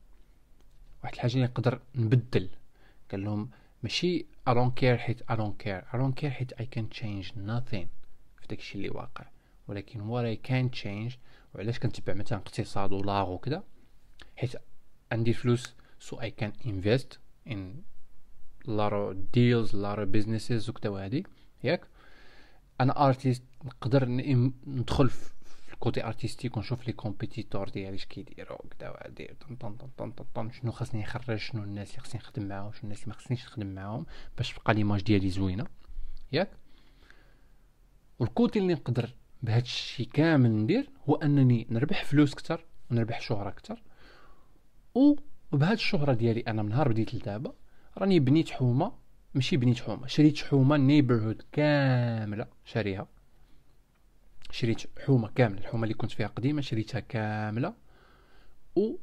واحد 1.04 1.14
الحاجة 1.14 1.34
اللي 1.34 1.46
نقدر 1.46 1.82
نبدل. 1.96 2.50
قال 3.12 3.24
لهم 3.24 3.50
ماشي 3.84 4.26
I 4.50 4.54
don't 4.54 4.82
care 4.82 4.98
حيت 4.98 5.24
I 5.24 5.36
don't 5.36 5.64
care. 5.64 5.94
I 5.94 5.98
don't 5.98 6.22
care 6.22 6.26
حيت 6.26 6.54
I 6.54 6.66
can 6.66 6.98
change 7.00 7.32
nothing 7.32 7.88
في 8.38 8.48
داكشي 8.50 8.76
اللي 8.76 8.90
واقع. 8.90 9.26
ولكن 9.68 10.00
what 10.00 10.38
I 10.38 10.50
can 10.50 10.80
change 10.80 11.18
وعلاش 11.56 11.80
كنتبع 11.80 12.14
مثلا 12.14 12.38
اقتصاد 12.38 12.92
و 12.92 12.98
l'art 12.98 13.32
وكذا 13.32 13.64
حيت 14.36 14.56
عندي 15.12 15.34
فلوس 15.34 15.76
so 16.00 16.16
I 16.16 16.30
can 16.42 16.52
invest 16.66 17.18
in 17.48 17.60
lot 18.68 18.94
of 18.94 19.32
deals 19.32 19.74
lot 19.74 20.00
of 20.00 20.12
businesses 20.12 20.70
وكذا 20.70 20.90
وهادي 20.90 21.26
ياك؟ 21.64 21.88
أنا 22.82 23.08
artiste 23.08 23.44
نقدر 23.66 24.06
ندخل 24.68 25.10
في 25.10 25.74
ال 25.74 25.80
côté 25.80 26.06
artistique 26.06 26.58
ونشوف 26.58 26.88
les 26.88 26.94
compétiteurs 26.94 27.70
ديالي 27.70 27.96
اش 27.96 28.06
كيديروا 28.06 28.58
وكذا 28.66 28.90
وهادي 28.90 29.28
طن 29.28 29.56
طن 29.56 29.76
طن 29.76 29.90
طن 29.98 30.12
طن 30.12 30.26
طن. 30.36 30.52
شنو 30.52 30.72
خاصني 30.72 31.02
نخرج 31.02 31.38
شنو 31.38 31.64
الناس 31.64 31.90
اللي 31.90 32.02
خاصني 32.02 32.22
نخدم 32.22 32.48
معاهم؟ 32.48 32.72
شنو 32.72 32.84
الناس 32.84 33.04
اللي 33.04 33.08
ما 33.10 33.14
خاصنيش 33.14 33.46
نخدم 33.46 33.76
معاهم؟ 33.76 34.06
باش 34.38 34.54
تبقى 34.54 34.74
l'image 34.74 35.02
ديالي 35.02 35.30
زوينة. 35.30 35.66
ياك؟ 36.32 36.50
وال 38.20 38.33
côté 38.33 38.60
اللي 38.60 38.74
نقدر 38.74 39.16
بهذا 39.44 39.62
الشيء 39.62 40.10
كامل 40.14 40.50
ندير 40.52 40.90
هو 41.10 41.16
أنني 41.16 41.68
نربح 41.70 42.06
فلوس 42.06 42.36
كتر 42.36 42.66
ونربح 42.92 43.22
شهرة 43.22 43.50
كتر 43.50 43.84
و 44.96 45.16
وبهاد 45.52 45.72
الشهرة 45.72 46.14
ديالي 46.14 46.42
أنا 46.42 46.64
من 46.64 46.70
نهار 46.70 46.88
بديت 46.90 47.14
لدابا 47.16 47.54
راني 47.98 48.20
بنيت 48.20 48.50
حومة 48.50 48.92
ماشي 49.34 49.58
بنيت 49.58 49.80
حومة 49.80 50.08
شريت 50.08 50.38
حومة 50.38 50.78
neighborhood 50.78 51.42
كاملة 51.52 52.48
شاريها. 52.66 53.08
شريت 54.52 55.00
حومة 55.00 55.28
كاملة 55.36 55.60
الحومة 55.60 55.84
اللي 55.84 55.94
كنت 55.94 56.12
فيها 56.12 56.28
قديمة 56.28 56.62
شريتها 56.62 57.00
كاملة. 57.00 57.74
و 58.76 58.96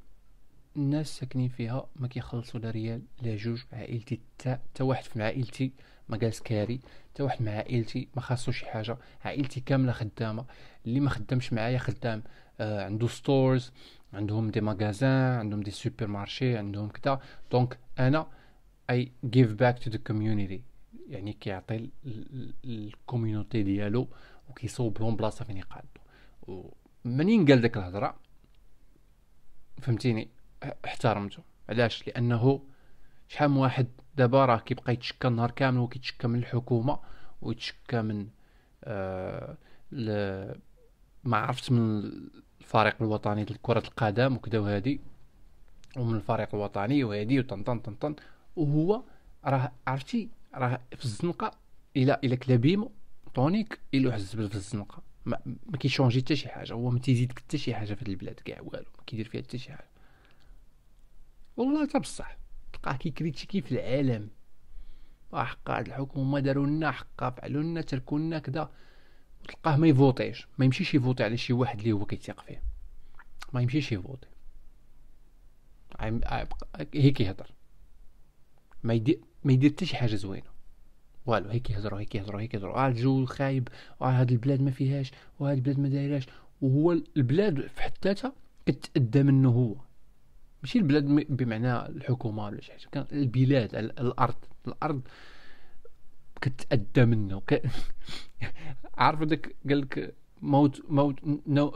الناس 0.77 1.19
ساكنين 1.19 1.49
فيها 1.49 1.87
ما 1.97 2.09
كيخلصوا 2.09 2.61
لا 2.61 2.71
ريال 2.71 3.03
لا 3.23 3.37
جوج 3.37 3.63
عائلتي 3.73 4.21
تا 4.39 4.61
واحد 4.81 5.05
في 5.05 5.23
عائلتي 5.23 5.73
ما 6.09 6.17
جالس 6.17 6.41
كاري. 6.41 6.81
تا 7.15 7.25
واحد 7.25 7.43
من 7.43 7.49
عائلتي 7.49 8.09
ما 8.17 8.23
خاصو 8.23 8.53
شي 8.53 8.67
حاجة. 8.67 8.97
عائلتي 9.25 9.61
كاملة 9.61 9.93
خدامة. 9.93 10.45
اللي 10.87 11.01
ما 11.01 11.11
خدامش 11.11 11.53
معايا 11.53 11.79
خدام 11.79 12.23
آه 12.61 12.85
عنده 12.85 13.09
stores 13.09 13.73
عندهم 14.15 14.51
des 14.51 14.61
magasins 14.61 15.39
عندهم 15.39 15.61
des 15.61 15.71
supermarchés 15.71 16.57
عندهم 16.57 16.89
كذا. 16.89 17.21
donc 17.53 17.79
أنا 17.99 18.27
I 18.91 19.13
give 19.25 19.55
back 19.55 19.79
to 19.79 19.91
the 19.91 19.99
community 19.99 20.63
يعني 21.09 21.33
كيعطي 21.33 21.91
ال 22.65 22.75
community 22.75 23.63
ديالو 23.63 24.09
وكيصوب 24.49 25.01
لهم 25.01 25.17
بلاصة 25.17 25.45
فين 25.45 25.57
يقعدوا 25.57 25.89
ومنين 27.05 27.47
قال 27.47 27.61
ديك 27.61 27.77
الهضرة؟ 27.77 28.17
فهمتيني؟ 29.83 30.29
احترمته. 30.85 31.43
علاش؟ 31.69 32.07
لأنه 32.09 32.63
شحال 33.29 33.51
من 33.51 33.57
واحد 33.57 33.87
دابا 34.17 34.45
راه 34.45 34.59
كيبقى 34.59 34.93
يتشكى 34.93 35.29
النهار 35.29 35.51
كامل 35.51 35.79
وكيتشكى 35.79 36.29
من 36.29 36.39
الحكومة 36.39 36.99
ويتشكى 37.43 38.03
من 38.03 38.29
آه. 38.85 39.57
ما 41.25 41.37
عرفت 41.37 41.73
من 41.73 42.05
الفريق 42.61 43.03
الوطني 43.03 43.45
لكرة 43.45 43.79
القدم 43.79 44.35
وكذا 44.37 44.59
وهادي. 44.59 45.01
ومن 45.97 46.15
الفريق 46.15 46.55
الوطني 46.55 47.05
وهادي 47.05 47.41
وطنطن 47.41 47.79
طنطن 47.79 48.15
وهو 48.57 49.03
راه 49.45 49.73
عرفتي 49.87 50.29
راه 50.55 50.81
في 50.97 51.05
الزنقة 51.05 51.51
إلى 51.97 52.21
إلى 52.25 52.37
كلا 52.37 52.57
بيمو 52.57 52.91
طونيك 53.35 53.81
الا 53.95 54.09
واحد 54.09 54.19
الزبل 54.19 54.49
في 54.49 54.55
الزنقة. 54.55 55.03
ما, 55.25 55.39
ما 55.47 55.79
كيشونجي 55.79 56.21
حتى 56.21 56.37
شي 56.37 56.49
حاجة. 56.49 56.73
هو 56.73 56.91
ما 56.91 56.99
تيزيدك 56.99 57.39
حتى 57.39 57.59
شي 57.59 57.75
حاجة 57.75 57.95
في 57.95 58.01
هاد 58.01 58.09
البلاد 58.09 58.35
كاع 58.35 58.61
والو. 58.61 58.85
ما 58.99 59.05
كيدير 59.07 59.29
فيها 59.29 59.43
حتى 59.43 59.59
شي 59.59 59.73
حاجة. 59.73 59.89
والله 61.57 61.87
حتى 61.87 61.99
بصح. 61.99 62.37
تلقاه 62.73 62.97
كيكريتيكي 62.97 63.61
في 63.61 63.73
العالم. 63.73 64.29
حقا 65.33 65.79
هاد 65.79 65.87
الحكومة 65.87 66.41
داروا 66.41 66.67
لنا 66.67 66.91
حقا 66.91 67.31
فعلوا 67.31 67.63
لنا 67.63 67.81
تركوا 67.81 68.19
لنا 68.19 68.39
كذا. 68.39 68.71
تلقاه 69.49 69.77
ما 69.77 69.87
يفوتيش. 69.87 70.47
ما 70.59 70.65
يمشيش 70.65 70.95
يفوتي 70.95 71.25
على 71.25 71.37
شي 71.37 71.53
واحد 71.53 71.79
اللي 71.79 71.93
هو 71.93 72.07
كيتيق 72.07 72.41
فيه. 72.41 72.63
ما 73.53 73.61
يمشيش 73.61 73.93
يفوتي 73.93 74.27
هي 76.95 77.21
كيهضر 77.21 77.51
ما 78.83 78.95
يدير 78.95 79.21
ما 79.45 79.53
يدير 79.53 79.71
حتى 79.71 79.87
شي 79.87 79.97
حاجة 79.97 80.15
زوينة. 80.15 80.55
والو 81.27 81.49
هي 81.51 81.71
كيهضروا 81.71 82.01
هي 82.01 82.15
كيهضروا 82.15 82.41
هي 82.41 82.55
كيهضروا 82.55 82.77
آه 82.77 82.89
الجو 82.89 83.27
خايب. 83.27 83.69
آه 84.03 84.11
هاد 84.11 84.33
البلاد 84.33 84.63
ما 84.63 84.71
فيهاش. 84.71 85.13
وهاد 85.41 85.57
البلاد 85.57 85.79
ما 85.79 85.89
دايراش. 85.89 86.27
وهو 86.61 86.93
البلاد 87.17 87.67
في 87.67 87.83
حد 87.83 87.93
ذاتها 88.05 88.33
كتأدى 88.67 89.23
منه 89.23 89.51
هو. 89.51 89.77
ماشي 90.63 90.79
البلاد 90.79 91.05
بمعنى 91.29 91.87
الحكومة 91.87 92.45
ولا 92.45 92.61
شي 92.61 92.73
حاجة. 92.73 93.07
البلاد 93.13 93.75
الأرض. 93.75 94.35
الأرض 94.67 95.03
كتأدى 96.45 97.05
منه. 97.05 97.41
ك... 97.41 97.63
عارف 99.03 99.23
داك 99.23 99.57
قال 99.69 99.81
لك 99.81 100.15
موت 100.43 100.83
موت 100.89 101.17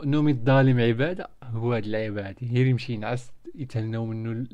نوم 0.05 0.31
الظالم 0.31 0.79
عبادة؟ 0.79 1.29
هو 1.43 1.73
هاد 1.73 1.85
العباده 1.85 2.47
غير 2.53 2.65
يمشي 2.65 2.93
ينعس 2.93 3.31
يتهناو 3.55 4.05
منه 4.05 4.47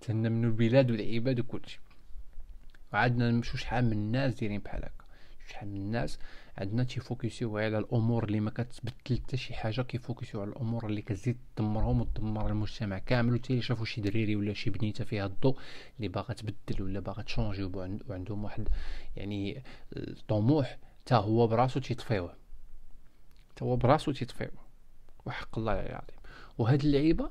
يتهنى 0.00 0.28
منه 0.28 0.46
البلاد 0.48 0.90
والعباد 0.90 1.40
وكلشي. 1.40 1.80
وعندنا 2.92 3.30
نمشو 3.30 3.56
شحال 3.56 3.84
من 3.84 3.92
الناس 3.92 4.34
دايرين 4.34 4.60
بحال 4.60 4.84
هكا. 4.84 4.97
شحال 5.48 5.68
من 5.68 5.76
الناس 5.76 6.18
عندنا 6.58 6.84
تيفوكسيو 6.84 7.58
على 7.58 7.78
الأمور 7.78 8.24
اللي 8.24 8.40
ما 8.40 8.50
كتبدل 8.50 9.22
حتى 9.24 9.36
شي 9.36 9.54
حاجة 9.54 9.82
كيفوكسيو 9.82 10.40
على 10.40 10.50
الأمور 10.50 10.86
اللي 10.86 11.02
كتزيد 11.02 11.38
تدمرهم 11.56 12.00
وتدمر 12.00 12.50
المجتمع 12.50 12.98
كامل 12.98 13.34
وتالي 13.34 13.62
شافوا 13.62 13.84
شي 13.84 14.00
دريري 14.00 14.36
ولا 14.36 14.54
شي 14.54 14.70
بنيتة 14.70 15.04
فيها 15.04 15.26
الضوء 15.26 15.58
اللي 15.96 16.08
باغا 16.08 16.34
تبدل 16.34 16.82
ولا 16.82 17.00
باغا 17.00 17.22
تشونجي 17.22 17.64
وعندهم 18.08 18.44
واحد 18.44 18.68
يعني 19.16 19.62
الطموح 19.96 20.78
تا 21.06 21.16
هو 21.16 21.46
براسو 21.46 21.80
تيطفيوه. 21.80 22.34
تا 23.56 23.64
هو 23.64 23.76
براسو 23.76 24.12
تيطفيوه. 24.12 24.68
وحق 25.26 25.58
الله 25.58 25.72
العلي 25.72 25.88
العظيم. 25.88 26.18
وهاد 26.58 26.84
اللعيبة 26.84 27.30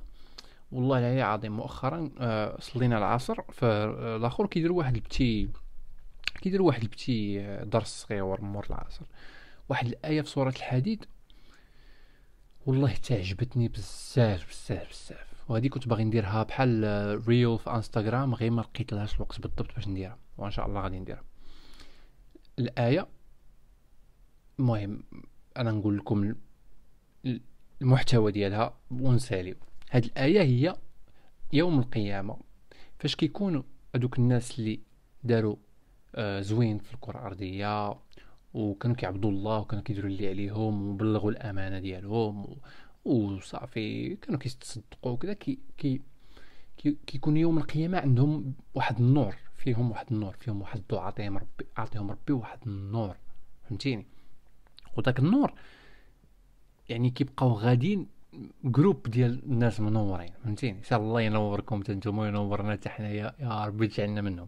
والله 0.71 1.13
العظيم 1.13 1.57
مؤخرا 1.57 2.09
آه 2.19 2.57
صلينا 2.59 2.97
العصر 2.97 3.41
فالآخر 3.51 4.47
كيديروا 4.47 4.77
واحد 4.77 4.95
ال 4.96 5.04
petit 5.04 5.50
كيديروا 6.39 6.67
واحد 6.67 6.82
ال 6.81 6.91
petit 6.91 7.39
درس 7.63 7.88
صغير 7.88 8.41
مور 8.41 8.65
العصر؟ 8.70 9.06
واحد 9.70 9.88
الآية 9.88 10.22
في 10.22 10.29
سورة 10.29 10.50
الحديد 10.50 11.06
والله 12.65 12.96
تعجبتني 12.96 13.67
بزاف 13.67 14.50
بزاف 14.50 14.89
بزاف. 14.89 15.50
وهذه 15.50 15.67
كنت 15.67 15.88
باغي 15.88 16.03
نديرها 16.03 16.44
بحال 16.44 17.27
reel 17.27 17.60
في 17.60 17.70
انستغرام 17.70 18.34
غير 18.34 18.51
ما 18.51 18.62
لقيت 18.62 18.94
لهاش 18.94 19.15
الوقت 19.15 19.41
بالضبط 19.41 19.75
باش 19.75 19.88
نديرها. 19.88 20.17
وان 20.38 20.51
شاء 20.51 20.65
الله 20.65 20.82
غادي 20.82 21.00
نديرها. 21.00 21.24
الآية 22.60 23.08
المهم 24.60 25.03
أنا 25.58 25.72
نقول 25.72 25.98
لكم 25.98 26.36
المحتوى 27.81 28.31
ديالها 28.31 28.77
ونساليو. 28.92 29.55
هاد 29.92 30.05
الآية 30.05 30.42
هي 30.42 30.75
يوم 31.53 31.79
القيامة. 31.79 32.38
فاش 33.00 33.16
كيكونوا 33.16 33.64
هذوك 33.96 34.20
الناس 34.20 34.59
اللي 34.59 34.79
داروا 35.24 35.55
زوين 36.20 36.77
في 36.77 36.94
الكرة 36.94 37.20
الأرضية 37.20 37.96
وكانوا 38.53 38.96
كيعبدوا 38.96 39.32
الله 39.32 39.60
وكانوا 39.60 39.84
كيديروا 39.84 40.10
اللي 40.10 40.27
عليهم 40.30 40.90
وبلغوا 40.90 41.32
الأمانة 41.32 41.80
ديالهم 41.80 42.58
وصافي 43.06 44.16
كانوا 44.16 44.40
كيتصدقوا 44.40 45.12
وكذا 45.12 45.34
كي 45.34 45.60
كي 45.77 46.01
كيكون 47.08 47.38
يوم 47.38 47.58
القيامة 47.58 47.98
عندهم 47.98 48.53
واحد 48.75 49.00
النور 49.00 49.36
فيهم 49.58 49.92
واحد 49.92 50.06
النور 50.12 50.34
فيهم 50.40 50.62
واحد 50.62 50.80
الضوء 50.80 51.00
عطيهم 51.00 51.38
ربي 51.38 51.66
عطيهم 51.77 52.12
ربي 52.12 52.34
واحد 52.34 52.60
النور 52.68 53.16
فهمتيني؟ 53.64 54.06
وداك 54.98 55.20
النور 55.20 55.53
يعني 56.90 57.10
كيبقاو 57.10 57.53
غاديين 57.53 58.08
groupe 58.63 59.09
ديال 59.10 59.44
الناس 59.44 59.80
منورين 59.80 60.32
فهمتيني؟ 60.44 60.77
ان 60.77 60.84
شاء 60.84 61.00
الله 61.00 61.22
ينوركم 61.22 61.84
نتوما 61.90 62.22
وينورنا 62.24 62.72
حتى 62.72 62.90
حنايا 62.90 63.36
يا 63.40 63.66
ربي 63.66 63.88
تجعلنا 63.88 64.22
منهم. 64.22 64.48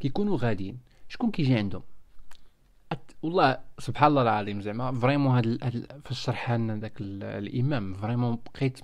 كيكونوا 0.00 0.38
غاديين. 0.38 0.78
شكون 1.08 1.30
كيجي 1.30 1.54
عندهم؟ 1.54 1.82
والله 3.22 3.58
سبحان 3.78 4.10
الله 4.10 4.22
العظيم 4.22 4.60
زعما 4.60 5.00
vraiment 5.00 5.34
هاد, 5.36 5.64
هاد 5.64 6.00
فاش 6.04 6.18
شرح 6.20 6.50
لنا 6.50 6.76
داك 6.76 6.92
الإمام 7.00 7.94
vraiment 7.94 8.38
بقيت 8.46 8.80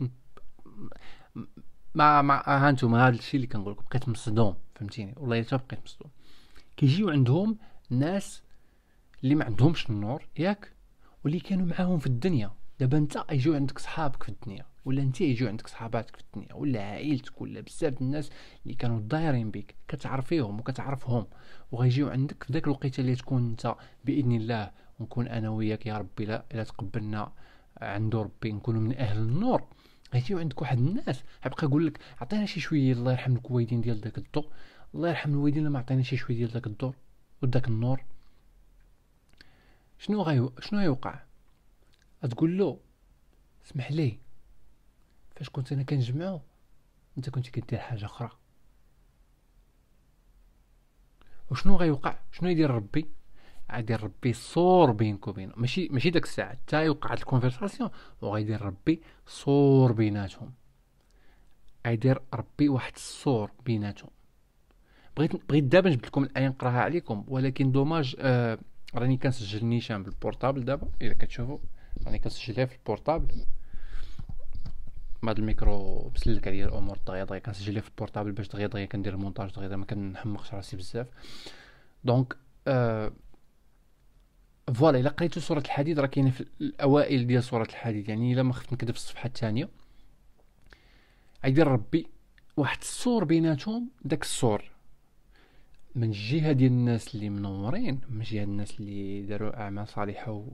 ما 1.94 2.22
ما 2.22 2.42
ها 2.46 2.68
أنتم 2.70 2.94
هذا 2.94 3.14
الشيء 3.14 3.34
اللي 3.34 3.46
كنقول 3.46 3.72
لكم 3.72 3.84
بقيت 3.90 4.08
مصدوم 4.08 4.54
فهمتيني؟ 4.74 5.14
والله 5.16 5.42
حتى 5.42 5.56
بقيت 5.56 5.84
مصدوم. 5.84 6.10
كيجيو 6.76 7.10
عندهم 7.10 7.58
ناس 7.90 8.42
اللي 9.22 9.34
ما 9.34 9.44
عندهمش 9.44 9.90
النور 9.90 10.26
ياك؟ 10.38 10.72
واللي 11.24 11.40
كانوا 11.40 11.66
معاهم 11.66 11.98
في 11.98 12.06
الدنيا. 12.06 12.50
دابا 12.80 12.98
انت 12.98 13.24
يجيو 13.30 13.54
عندك 13.54 13.78
صحابك 13.78 14.22
في 14.22 14.28
الدنيا 14.28 14.64
ولا 14.84 15.02
انت 15.02 15.20
يجيو 15.20 15.48
عندك 15.48 15.66
صحاباتك 15.66 16.16
في 16.16 16.22
الدنيا 16.22 16.54
ولا 16.54 16.82
عائلتك 16.82 17.40
ولا 17.40 17.60
بزاف 17.60 18.00
الناس 18.02 18.30
اللي 18.62 18.74
كانوا 18.74 19.00
دايرين 19.00 19.50
بك 19.50 19.74
كتعرفيهم 19.88 20.60
وكتعرفهم 20.60 21.26
وغيجيو 21.72 22.08
عندك 22.08 22.42
في 22.42 22.52
ذاك 22.52 22.64
الوقيته 22.64 23.00
اللي 23.00 23.16
تكون 23.16 23.50
انت 23.50 23.74
بإذن 24.04 24.32
الله 24.32 24.70
ونكون 24.98 25.28
أنا 25.28 25.50
وياك 25.50 25.86
يا 25.86 25.98
ربي 25.98 26.24
لا 26.24 26.44
الا 26.52 26.64
تقبلنا 26.64 27.32
عنده 27.80 28.22
ربي 28.22 28.52
نكونوا 28.52 28.80
من 28.80 28.96
أهل 28.96 29.18
النور. 29.18 29.64
غيجيو 30.14 30.38
عندك 30.38 30.62
واحد 30.62 30.78
الناس 30.78 31.22
غيبقى 31.44 31.66
يقول 31.66 31.86
لك 31.86 32.00
عطينا 32.20 32.46
شي 32.46 32.60
شوية 32.60 32.92
الله 32.92 33.12
يرحم 33.12 33.36
الكويدين 33.36 33.80
ديال 33.80 34.00
داك 34.00 34.18
الضوء 34.18 34.50
الله 34.94 35.08
يرحم 35.08 35.30
الوالدين 35.30 35.68
ما 35.68 35.78
عطينا 35.78 36.02
شي 36.02 36.16
شوية 36.16 36.36
ديال 36.36 36.50
داك 36.50 36.66
الضوء 36.66 36.94
وداك 37.42 37.68
النور. 37.68 38.04
شنو 39.98 40.22
غي 40.22 40.48
شنو 40.60 40.80
غيوقع 40.80 41.29
تقول 42.28 42.58
له 42.58 42.80
اسمح 43.66 43.92
لي 43.92 44.18
فاش 45.36 45.50
كنت 45.50 45.72
أنا 45.72 45.82
كنجمعو 45.82 46.40
أنت 47.18 47.30
كنت 47.30 47.48
كدير 47.48 47.78
حاجة 47.78 48.04
أخرى. 48.04 48.30
وشنو 51.50 51.76
غيوقع؟ 51.76 52.18
شنو 52.32 52.48
يدير 52.48 52.70
ربي؟ 52.70 53.08
غيدير 53.72 54.04
ربي 54.04 54.32
صور 54.32 54.90
بينك 54.92 55.28
وبينه. 55.28 55.52
ماشي 55.56 55.88
ماشي 55.88 56.10
داك 56.10 56.24
الساعة 56.24 56.50
حتى 56.50 56.84
يوقع 56.84 57.12
الكونفرساسيون 57.12 57.90
وغيدير 58.20 58.62
ربي 58.62 59.02
صور 59.26 59.92
بيناتهم. 59.92 60.52
غيدير 61.86 62.22
ربي 62.34 62.68
واحد 62.68 62.92
السور 62.96 63.50
بيناتهم. 63.66 64.10
بغيت 65.16 65.48
بغيت 65.48 65.64
دابا 65.64 65.90
نجبد 65.90 66.06
لكم 66.06 66.22
الآية 66.22 66.48
نقراها 66.48 66.80
عليكم 66.80 67.24
ولكن 67.28 67.72
dommage 67.72 68.16
آه 68.18 68.58
راني 68.94 69.16
كنسجل 69.16 69.64
نيشان 69.64 70.02
بال 70.02 70.14
portable 70.14 70.64
دابا 70.64 70.88
إلا 71.02 71.14
كتشوفوا 71.14 71.58
راني 72.06 72.18
كنسجلها 72.18 72.66
في 72.66 72.74
ال 72.74 72.82
portable 72.82 73.44
هاد 75.24 75.38
الميكرو 75.38 76.10
مسلك 76.14 76.48
عليا 76.48 76.66
الأمور 76.66 76.98
دغيا 77.06 77.24
دغيا 77.24 77.38
كنسجلها 77.38 77.80
في 77.80 77.88
ال 77.88 77.93
portable 77.93 78.32
باش 78.32 78.48
دغيا 78.48 78.66
دغيا 78.66 78.86
كندير 78.86 79.14
المونتاج 79.14 79.50
دغيا 79.50 79.76
ما 79.76 79.84
كنحمقش 79.84 80.54
راسي 80.54 80.76
بزاف. 80.76 81.06
donc 82.04 82.36
voilà 84.74 84.98
إلا 84.98 85.10
قريتو 85.10 85.40
سورة 85.40 85.58
الحديد 85.58 85.98
راه 86.00 86.06
كاينة 86.06 86.30
في 86.30 86.46
الأوائل 86.60 87.26
ديال 87.26 87.44
سورة 87.44 87.62
الحديد. 87.62 88.08
يعني 88.08 88.32
إلا 88.32 88.42
ما 88.42 88.52
خفت 88.52 88.72
نكذب 88.72 88.90
في 88.90 88.96
الصفحة 88.96 89.26
الثانية. 89.26 89.68
غيدير 91.44 91.66
ربي 91.66 92.06
واحد 92.56 92.78
السور 92.80 93.24
بيناتهم 93.24 93.90
داك 94.04 94.22
السور. 94.22 94.70
من 95.94 96.04
الجهه 96.04 96.52
ديال 96.52 96.72
الناس 96.72 97.14
اللي 97.14 97.28
منورين 97.28 98.00
من 98.08 98.22
جهة 98.22 98.44
الناس 98.44 98.80
اللي 98.80 99.22
داروا 99.22 99.60
أعمال 99.60 99.88
صالحة 99.88 100.44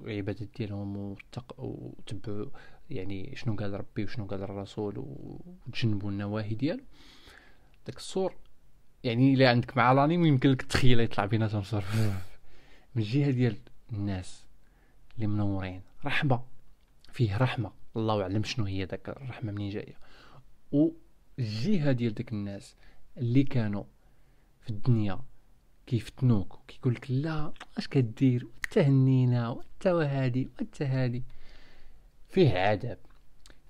وعبادات 0.00 0.48
ديالهم 0.56 0.96
وتبعوا 0.96 2.46
يعني 2.90 3.36
شنو 3.36 3.56
قال 3.56 3.74
ربي 3.74 4.04
وشنو 4.04 4.26
قال 4.26 4.42
الرسول 4.42 4.94
وتجنبوا 4.98 6.10
النواهي 6.10 6.54
ديالو. 6.54 6.82
داك 7.86 7.96
الصور 7.96 8.34
يعني 9.04 9.34
إلا 9.34 9.50
عندك 9.50 9.76
مع 9.76 9.92
لانيم 9.92 10.26
يمكن 10.26 10.50
لك 10.50 10.62
تخيل 10.62 11.00
يطلع 11.00 11.24
بيناتهم 11.26 11.62
صور 11.62 11.84
من 12.94 13.02
الجهه 13.02 13.30
ديال 13.30 13.56
الناس 13.92 14.44
اللي 15.16 15.26
منورين 15.26 15.82
رحمة 16.04 16.42
فيه 17.12 17.36
رحمة. 17.36 17.72
الله 17.96 18.22
اعلم 18.22 18.44
شنو 18.44 18.64
هي 18.64 18.86
داك 18.86 19.08
الرحمة 19.08 19.52
منين 19.52 19.70
جاية. 19.70 19.98
والجهه 20.72 21.92
ديال 21.92 22.14
داك 22.14 22.32
الناس 22.32 22.76
اللي 23.16 23.44
كانوا 23.44 23.84
في 24.66 24.72
الدنيا. 24.72 25.18
كيفتنوك 25.86 26.54
وكيقول 26.54 26.94
لك 26.94 27.10
لا 27.10 27.52
اش 27.78 27.88
كدير؟ 27.88 28.46
تهنينا 28.70 29.48
وانت 29.48 29.86
وهادي 29.86 30.48
وانت 30.58 30.82
هادي. 30.82 31.22
فيه 32.28 32.58
عذاب. 32.58 32.98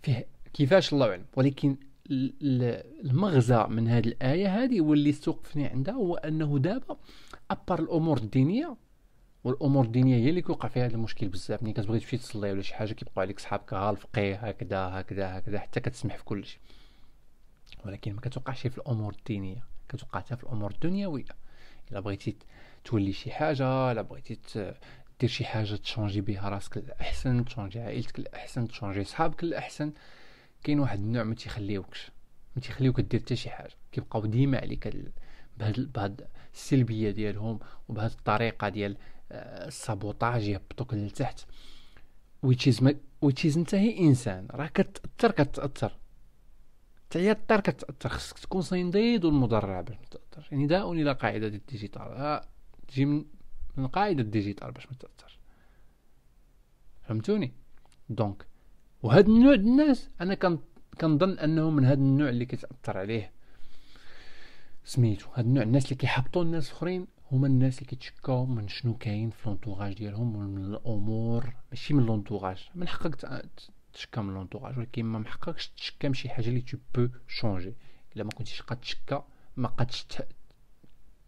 فيه 0.03 0.27
كيفاش 0.55 0.93
الله 0.93 1.11
اعلم 1.11 1.25
ولكن 1.37 1.77
المغزى 2.11 3.67
من 3.69 3.89
هذه 3.89 4.07
الآية 4.07 4.65
هذه 4.65 4.81
واللي 4.81 5.11
استوقفني 5.11 5.67
عندها 5.67 5.95
هو 5.95 6.17
أنه 6.17 6.59
دابا 6.59 6.97
أبار 7.51 7.81
الأمور 7.81 8.19
الدينية 8.19 8.77
والأمور 9.45 9.85
الدينية 9.85 10.17
هي 10.17 10.31
اللي 10.31 10.43
كيوقع 10.43 10.69
فيها 10.69 10.87
هذا 10.87 10.95
المشكل 10.95 11.29
بزاف. 11.29 11.63
ملي 11.63 11.73
كتبغي 11.73 12.01
تمشي 12.01 12.17
تصلي 12.17 12.53
ولا 12.53 12.63
شي 12.63 12.75
حاجة 12.75 12.93
كيبقاو 12.93 13.21
عليك 13.23 13.41
صحابك 13.41 13.75
ها 13.75 13.91
الفقيه 13.91 14.37
هكذا 14.37 14.79
هكذا 14.79 15.39
هكذا 15.39 15.59
حتى 15.59 15.81
كتسمح 15.81 16.17
في 16.17 16.25
كل 16.25 16.45
شيء 16.45 16.61
ولكن 17.85 18.13
ما 18.13 18.21
كتوقعش 18.21 18.67
في 18.67 18.79
الأمور 18.79 19.15
الدينية. 19.19 19.76
كتوقع 19.89 20.21
حتى 20.21 20.37
في 20.37 20.43
الأمور 20.43 20.71
الدنيوية. 20.71 21.25
إلا 21.91 22.01
بغيتي 22.01 22.37
تولي 22.85 23.13
شي 23.13 23.31
حاجة 23.31 23.93
إلا 23.93 24.03
بغيتي 24.03 24.39
دير 25.21 25.29
شي 25.29 25.45
حاجة 25.45 25.77
تشونجي 25.77 26.21
بها 26.21 26.49
راسك 26.49 26.77
للأحسن 26.77 27.45
تشونجي 27.45 27.81
عائلتك 27.81 28.21
للأحسن 28.21 28.69
تشونجي 28.69 29.05
صحابك 29.05 29.45
للأحسن 29.45 29.93
كاين 30.65 30.81
واحد 30.81 30.99
النوع 30.99 31.23
ما 31.23 31.35
تيخليوكش. 31.35 32.11
ما 32.57 32.63
تيخليوك 32.63 33.01
دير 33.01 33.21
حتى 33.21 33.37
شي 33.37 33.51
حاجة. 33.51 33.75
كيبقاو 33.93 34.27
ديما 34.27 34.59
عليك 34.59 34.97
بهاد 35.59 35.93
بهاد 35.93 36.29
السلبية 36.55 37.11
ديالهم 37.11 37.59
وبهاد 37.89 38.11
الطريقة 38.11 38.69
ديال 38.69 38.97
آه، 39.33 39.69
السابوتاج 39.69 40.49
يهبطوك 40.49 40.95
لتحت. 40.95 41.41
ويتشيز 42.43 42.95
ويتشيز 43.23 43.59
انت 43.59 43.75
هي 43.75 43.99
إنسان. 43.99 44.49
راه 44.51 44.67
كتأثر 44.67 45.31
كتأثر. 45.31 45.93
حتى 47.07 47.19
هي 47.19 47.31
الطير 47.31 47.61
كتاثر 47.61 48.09
خصك 48.09 48.39
تكون 48.39 48.63
صنديد 48.63 49.25
والمدرع 49.25 49.81
باش 49.81 49.97
ما 49.97 50.05
تأثرش. 50.11 50.53
يعني 50.53 50.67
داء 50.67 50.93
إلى 50.93 51.13
قاعدة 51.13 51.47
الديجيتال 51.47 52.41
تجي 52.89 53.05
من 53.77 53.87
قاعدة 53.93 54.23
الديجيتال 54.23 54.73
باش 54.73 54.87
ما 54.87 54.93
تأثرش. 55.01 55.39
فهمتوني؟ 57.03 57.53
دونك 58.09 58.47
وهاد 59.03 59.29
النوع 59.29 59.55
الناس 59.55 60.09
أنا 60.21 60.59
كنظن 61.01 61.39
انهم 61.39 61.77
من 61.77 61.85
هاد 61.85 61.99
النوع 61.99 62.29
اللي 62.29 62.47
كيتأثر 62.47 62.99
عليه. 62.99 63.33
سميتو 64.85 65.27
هاد 65.35 65.45
النوع 65.45 65.63
الناس 65.63 65.85
اللي 65.85 65.97
كيحبطوا 65.97 66.43
الناس 66.43 66.69
الأخرين 66.71 67.07
هما 67.33 67.47
الناس 67.47 67.79
اللي 67.79 67.87
كيتشكاو 67.87 68.47
من 68.47 68.69
شنو 68.69 68.97
كاين 68.97 69.31
في 69.31 69.49
l'entourage 69.49 69.95
ديالهم 69.95 70.37
ومن 70.37 70.65
الأمور 70.65 71.55
ماشي 71.71 71.95
من 71.95 72.07
l'entourage 72.07 72.69
من 72.75 72.89
حقك 72.89 73.15
تشكا 73.97 74.21
من 74.23 74.35
l'entourage 74.35 74.79
ولكن 74.79 75.05
ما 75.05 75.19
محققش 75.19 75.69
تشكا 75.69 76.09
من 76.09 76.15
شي 76.15 76.29
حاجة 76.29 76.49
اللي 76.49 76.61
tu 76.61 76.79
peux 76.95 77.09
changer 77.29 77.75
إلا 78.17 78.25
ما 78.25 78.31
كنتيش 78.31 78.63
قاد 78.63 78.81
تشكا 78.81 79.27
ما 79.57 79.69
قادش 79.69 80.07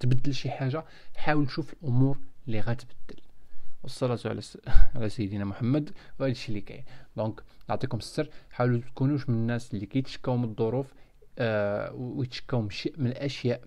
تبدل 0.00 0.34
شي 0.34 0.50
حاجة 0.50 0.84
حاول 1.16 1.46
تشوف 1.46 1.72
الأمور 1.72 2.18
اللي 2.46 2.60
غتبدل. 2.60 3.22
والصلاة 3.82 4.18
على. 4.24 4.42
على 4.94 5.08
سيدنا 5.08 5.44
محمد 5.44 5.90
وهذا 6.18 6.32
الشيء 6.32 6.48
اللي 6.48 6.60
كاين. 6.60 6.84
donc 7.16 7.42
نعطيكم 7.68 7.98
السر. 7.98 8.30
حاولوا 8.50 8.80
تكونوش 8.80 9.28
من 9.28 9.34
الناس 9.34 9.74
اللي 9.74 9.86
كيتشكاو 9.86 10.36
من 10.36 10.44
الظروف 10.44 10.94
آه 11.38 11.92
ويتشكاو 11.92 12.60
من 12.60 12.68
من 12.96 13.06
الأشياء. 13.06 13.64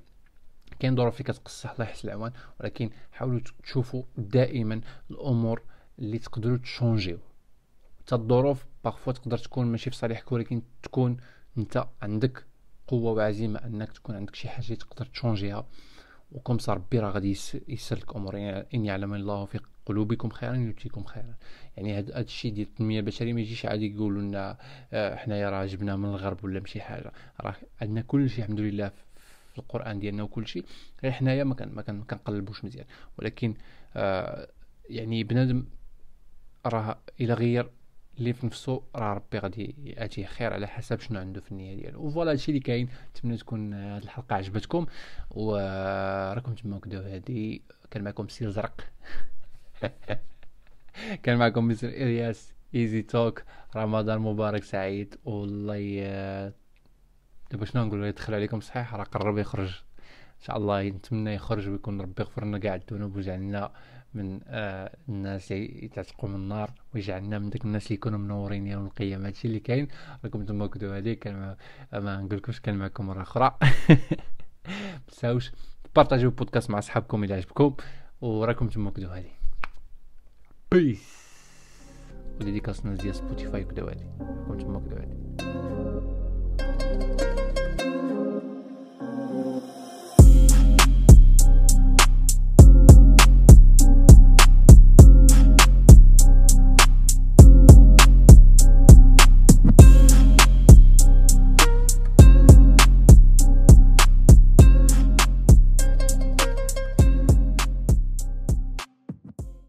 كاين 0.79 0.95
ظروف 0.95 1.13
اللي 1.13 1.33
كتقصح 1.33 1.71
الله 1.71 1.85
يحسن 1.85 2.07
العوان 2.07 2.31
ولكن 2.59 2.89
حاولوا 3.11 3.39
تشوفوا 3.63 4.03
دائما 4.17 4.81
الأمور 5.11 5.61
اللي 5.99 6.19
تقدروا 6.19 6.57
تشونجيو. 6.57 7.19
حتى 7.99 8.15
الظروف 8.15 8.65
parfois 8.84 9.13
تقدر 9.13 9.38
تكون 9.38 9.65
ماشي 9.65 9.89
في 9.89 9.96
صالحك 9.96 10.32
ولكن 10.32 10.62
تكون 10.84 11.17
أنت 11.58 11.88
عندك 12.02 12.46
قوة 12.88 13.12
وعزيمة 13.12 13.60
أنك 13.60 13.91
تكون 13.91 14.15
عندك 14.15 14.36
شي 14.36 14.50
حاجة 14.50 14.74
تقدر 14.74 15.06
تشونجيها. 15.06 15.67
وكم 16.32 16.58
صار 16.58 16.78
ربي 16.78 17.00
راه 17.00 17.12
غادي 17.12 17.38
يسر 17.67 17.98
لك 17.98 18.15
أمور. 18.15 18.36
يعني 18.38 18.67
إن 18.74 18.86
يعلم 18.86 19.13
الله 19.13 19.46
في 19.46 19.60
قلوبكم 19.86 20.30
خيرا 20.30 20.56
يؤتيكم 20.56 21.04
خيرا. 21.04 21.36
يعني 21.78 22.00
هذا 22.00 22.20
الشيء 22.20 22.54
ديال 22.54 22.67
التنمية 22.67 23.00
البشرية 23.00 23.34
ما 23.34 23.41
يجيش 23.41 23.65
عادي 23.65 23.96
يقولوا 23.96 24.22
لنا 24.22 24.58
آه، 24.94 25.15
حنايا 25.15 25.50
راه 25.50 25.65
جبنا 25.65 25.96
من 25.96 26.06
الغرب 26.06 26.44
ولا 26.44 26.60
ماشي 26.60 26.82
حاجة. 26.82 27.12
راه 27.41 27.56
عندنا 27.82 28.02
كل 28.02 28.30
شيء 28.30 28.44
الحمد 28.44 28.60
لله 28.60 28.89
في 29.54 29.60
القرآن 29.60 30.00
ديالنا 30.00 30.24
وكل 30.24 30.48
شيء 30.48 30.65
غير 31.04 31.12
حنايا 31.12 31.44
ما 31.44 31.56
كان 31.56 31.72
ما 31.76 31.82
كنقلبوش 31.82 32.65
مزيان. 32.65 32.86
ولكن 33.20 33.54
آه 33.96 34.48
يعني 34.89 35.24
بنادم 35.24 35.65
راه 36.65 37.00
إلى 37.22 37.34
غير 37.34 37.70
اللي 38.19 38.34
في 38.34 38.45
نفسه 38.45 38.84
راه 38.95 39.13
ربي 39.13 39.39
غادي 39.39 39.76
يأتيه 39.84 40.26
خير 40.26 40.54
على 40.54 40.67
حسب 40.67 41.00
شنو 41.00 41.19
عنده 41.19 41.41
في 41.41 41.52
النيه 41.52 41.76
ديالو. 41.76 42.02
وفوالا 42.02 42.32
هادشي 42.32 42.52
اللي 42.52 42.60
كاين 42.60 42.89
نتمنى 43.12 43.38
تكون 43.38 43.74
هاد 43.74 44.04
الحلقة 44.04 44.36
عجبتكم. 44.36 44.86
وراكم 45.32 46.56
تما 46.56 46.80
كداو 46.80 47.02
هادي. 47.02 47.62
كان 47.91 48.04
معكم 48.04 48.28
سير 48.28 48.50
زرق. 48.50 48.82
كان 51.24 51.38
معكم 51.38 51.67
مستر 51.67 51.88
إلياس. 51.88 52.54
ايزي 52.76 53.02
توك 53.02 53.43
رمضان 53.76 54.19
مبارك 54.19 54.63
سعيد. 54.63 55.15
والله 55.26 56.04
دابا 57.52 57.65
شنو 57.65 57.86
نقول 57.86 58.04
يدخل 58.06 58.34
عليكم 58.34 58.60
صحيح 58.60 58.95
راه 58.95 59.04
قرب 59.04 59.38
يخرج. 59.38 59.82
إن 60.41 60.45
شاء 60.45 60.58
الله 60.58 60.89
نتمنى 60.89 61.34
يخرج 61.34 61.69
ويكون 61.69 62.02
ربي 62.02 62.13
يغفر 62.19 62.45
لنا 62.45 62.58
كاع 62.58 62.76
الذنوب 62.76 63.15
ويجعلنا 63.15 63.71
من 64.13 64.39
آه 64.47 64.95
الناس 65.10 65.52
يتعتقوا 65.52 66.30
من 66.30 66.36
النار 66.36 66.71
ويجعلنا 66.93 67.39
من 67.39 67.50
داك 67.50 67.65
الناس 67.65 67.86
اللي 67.86 67.95
يكونوا 67.95 68.19
منورين 68.19 68.67
يوم 68.67 68.86
القيامة. 68.86 69.28
هادشي 69.28 69.47
اللي 69.47 69.60
كاين 69.60 69.88
راكم 70.24 70.45
تما 70.45 70.67
كدو 70.67 70.91
هذيك 70.91 71.28
ما, 71.28 71.58
نقولكمش 71.93 72.62
كان 72.62 72.76
معكم 72.76 73.08
مره 73.08 73.21
أخرى. 73.21 73.58
تنساوش 75.08 75.52
بارطاجيو 75.95 76.30
البودكاست 76.30 76.69
مع 76.69 76.80
صحابكم 76.80 77.24
إلى 77.24 77.34
عجبكم 77.34 77.76
وراكم 78.21 78.67
تما 78.67 78.91
كدو 78.91 79.08
هذه 79.08 79.32
بيس 80.71 81.21
وديديكاس 82.41 82.86
ناس 82.86 83.02
ديال 83.02 83.15
سبوتيفاي 83.15 83.63
كدو 83.63 83.88
هذه 83.88 84.17
راكم 84.19 84.58
تما 84.58 84.80
كدو 84.80 84.95
هذه 84.95 85.81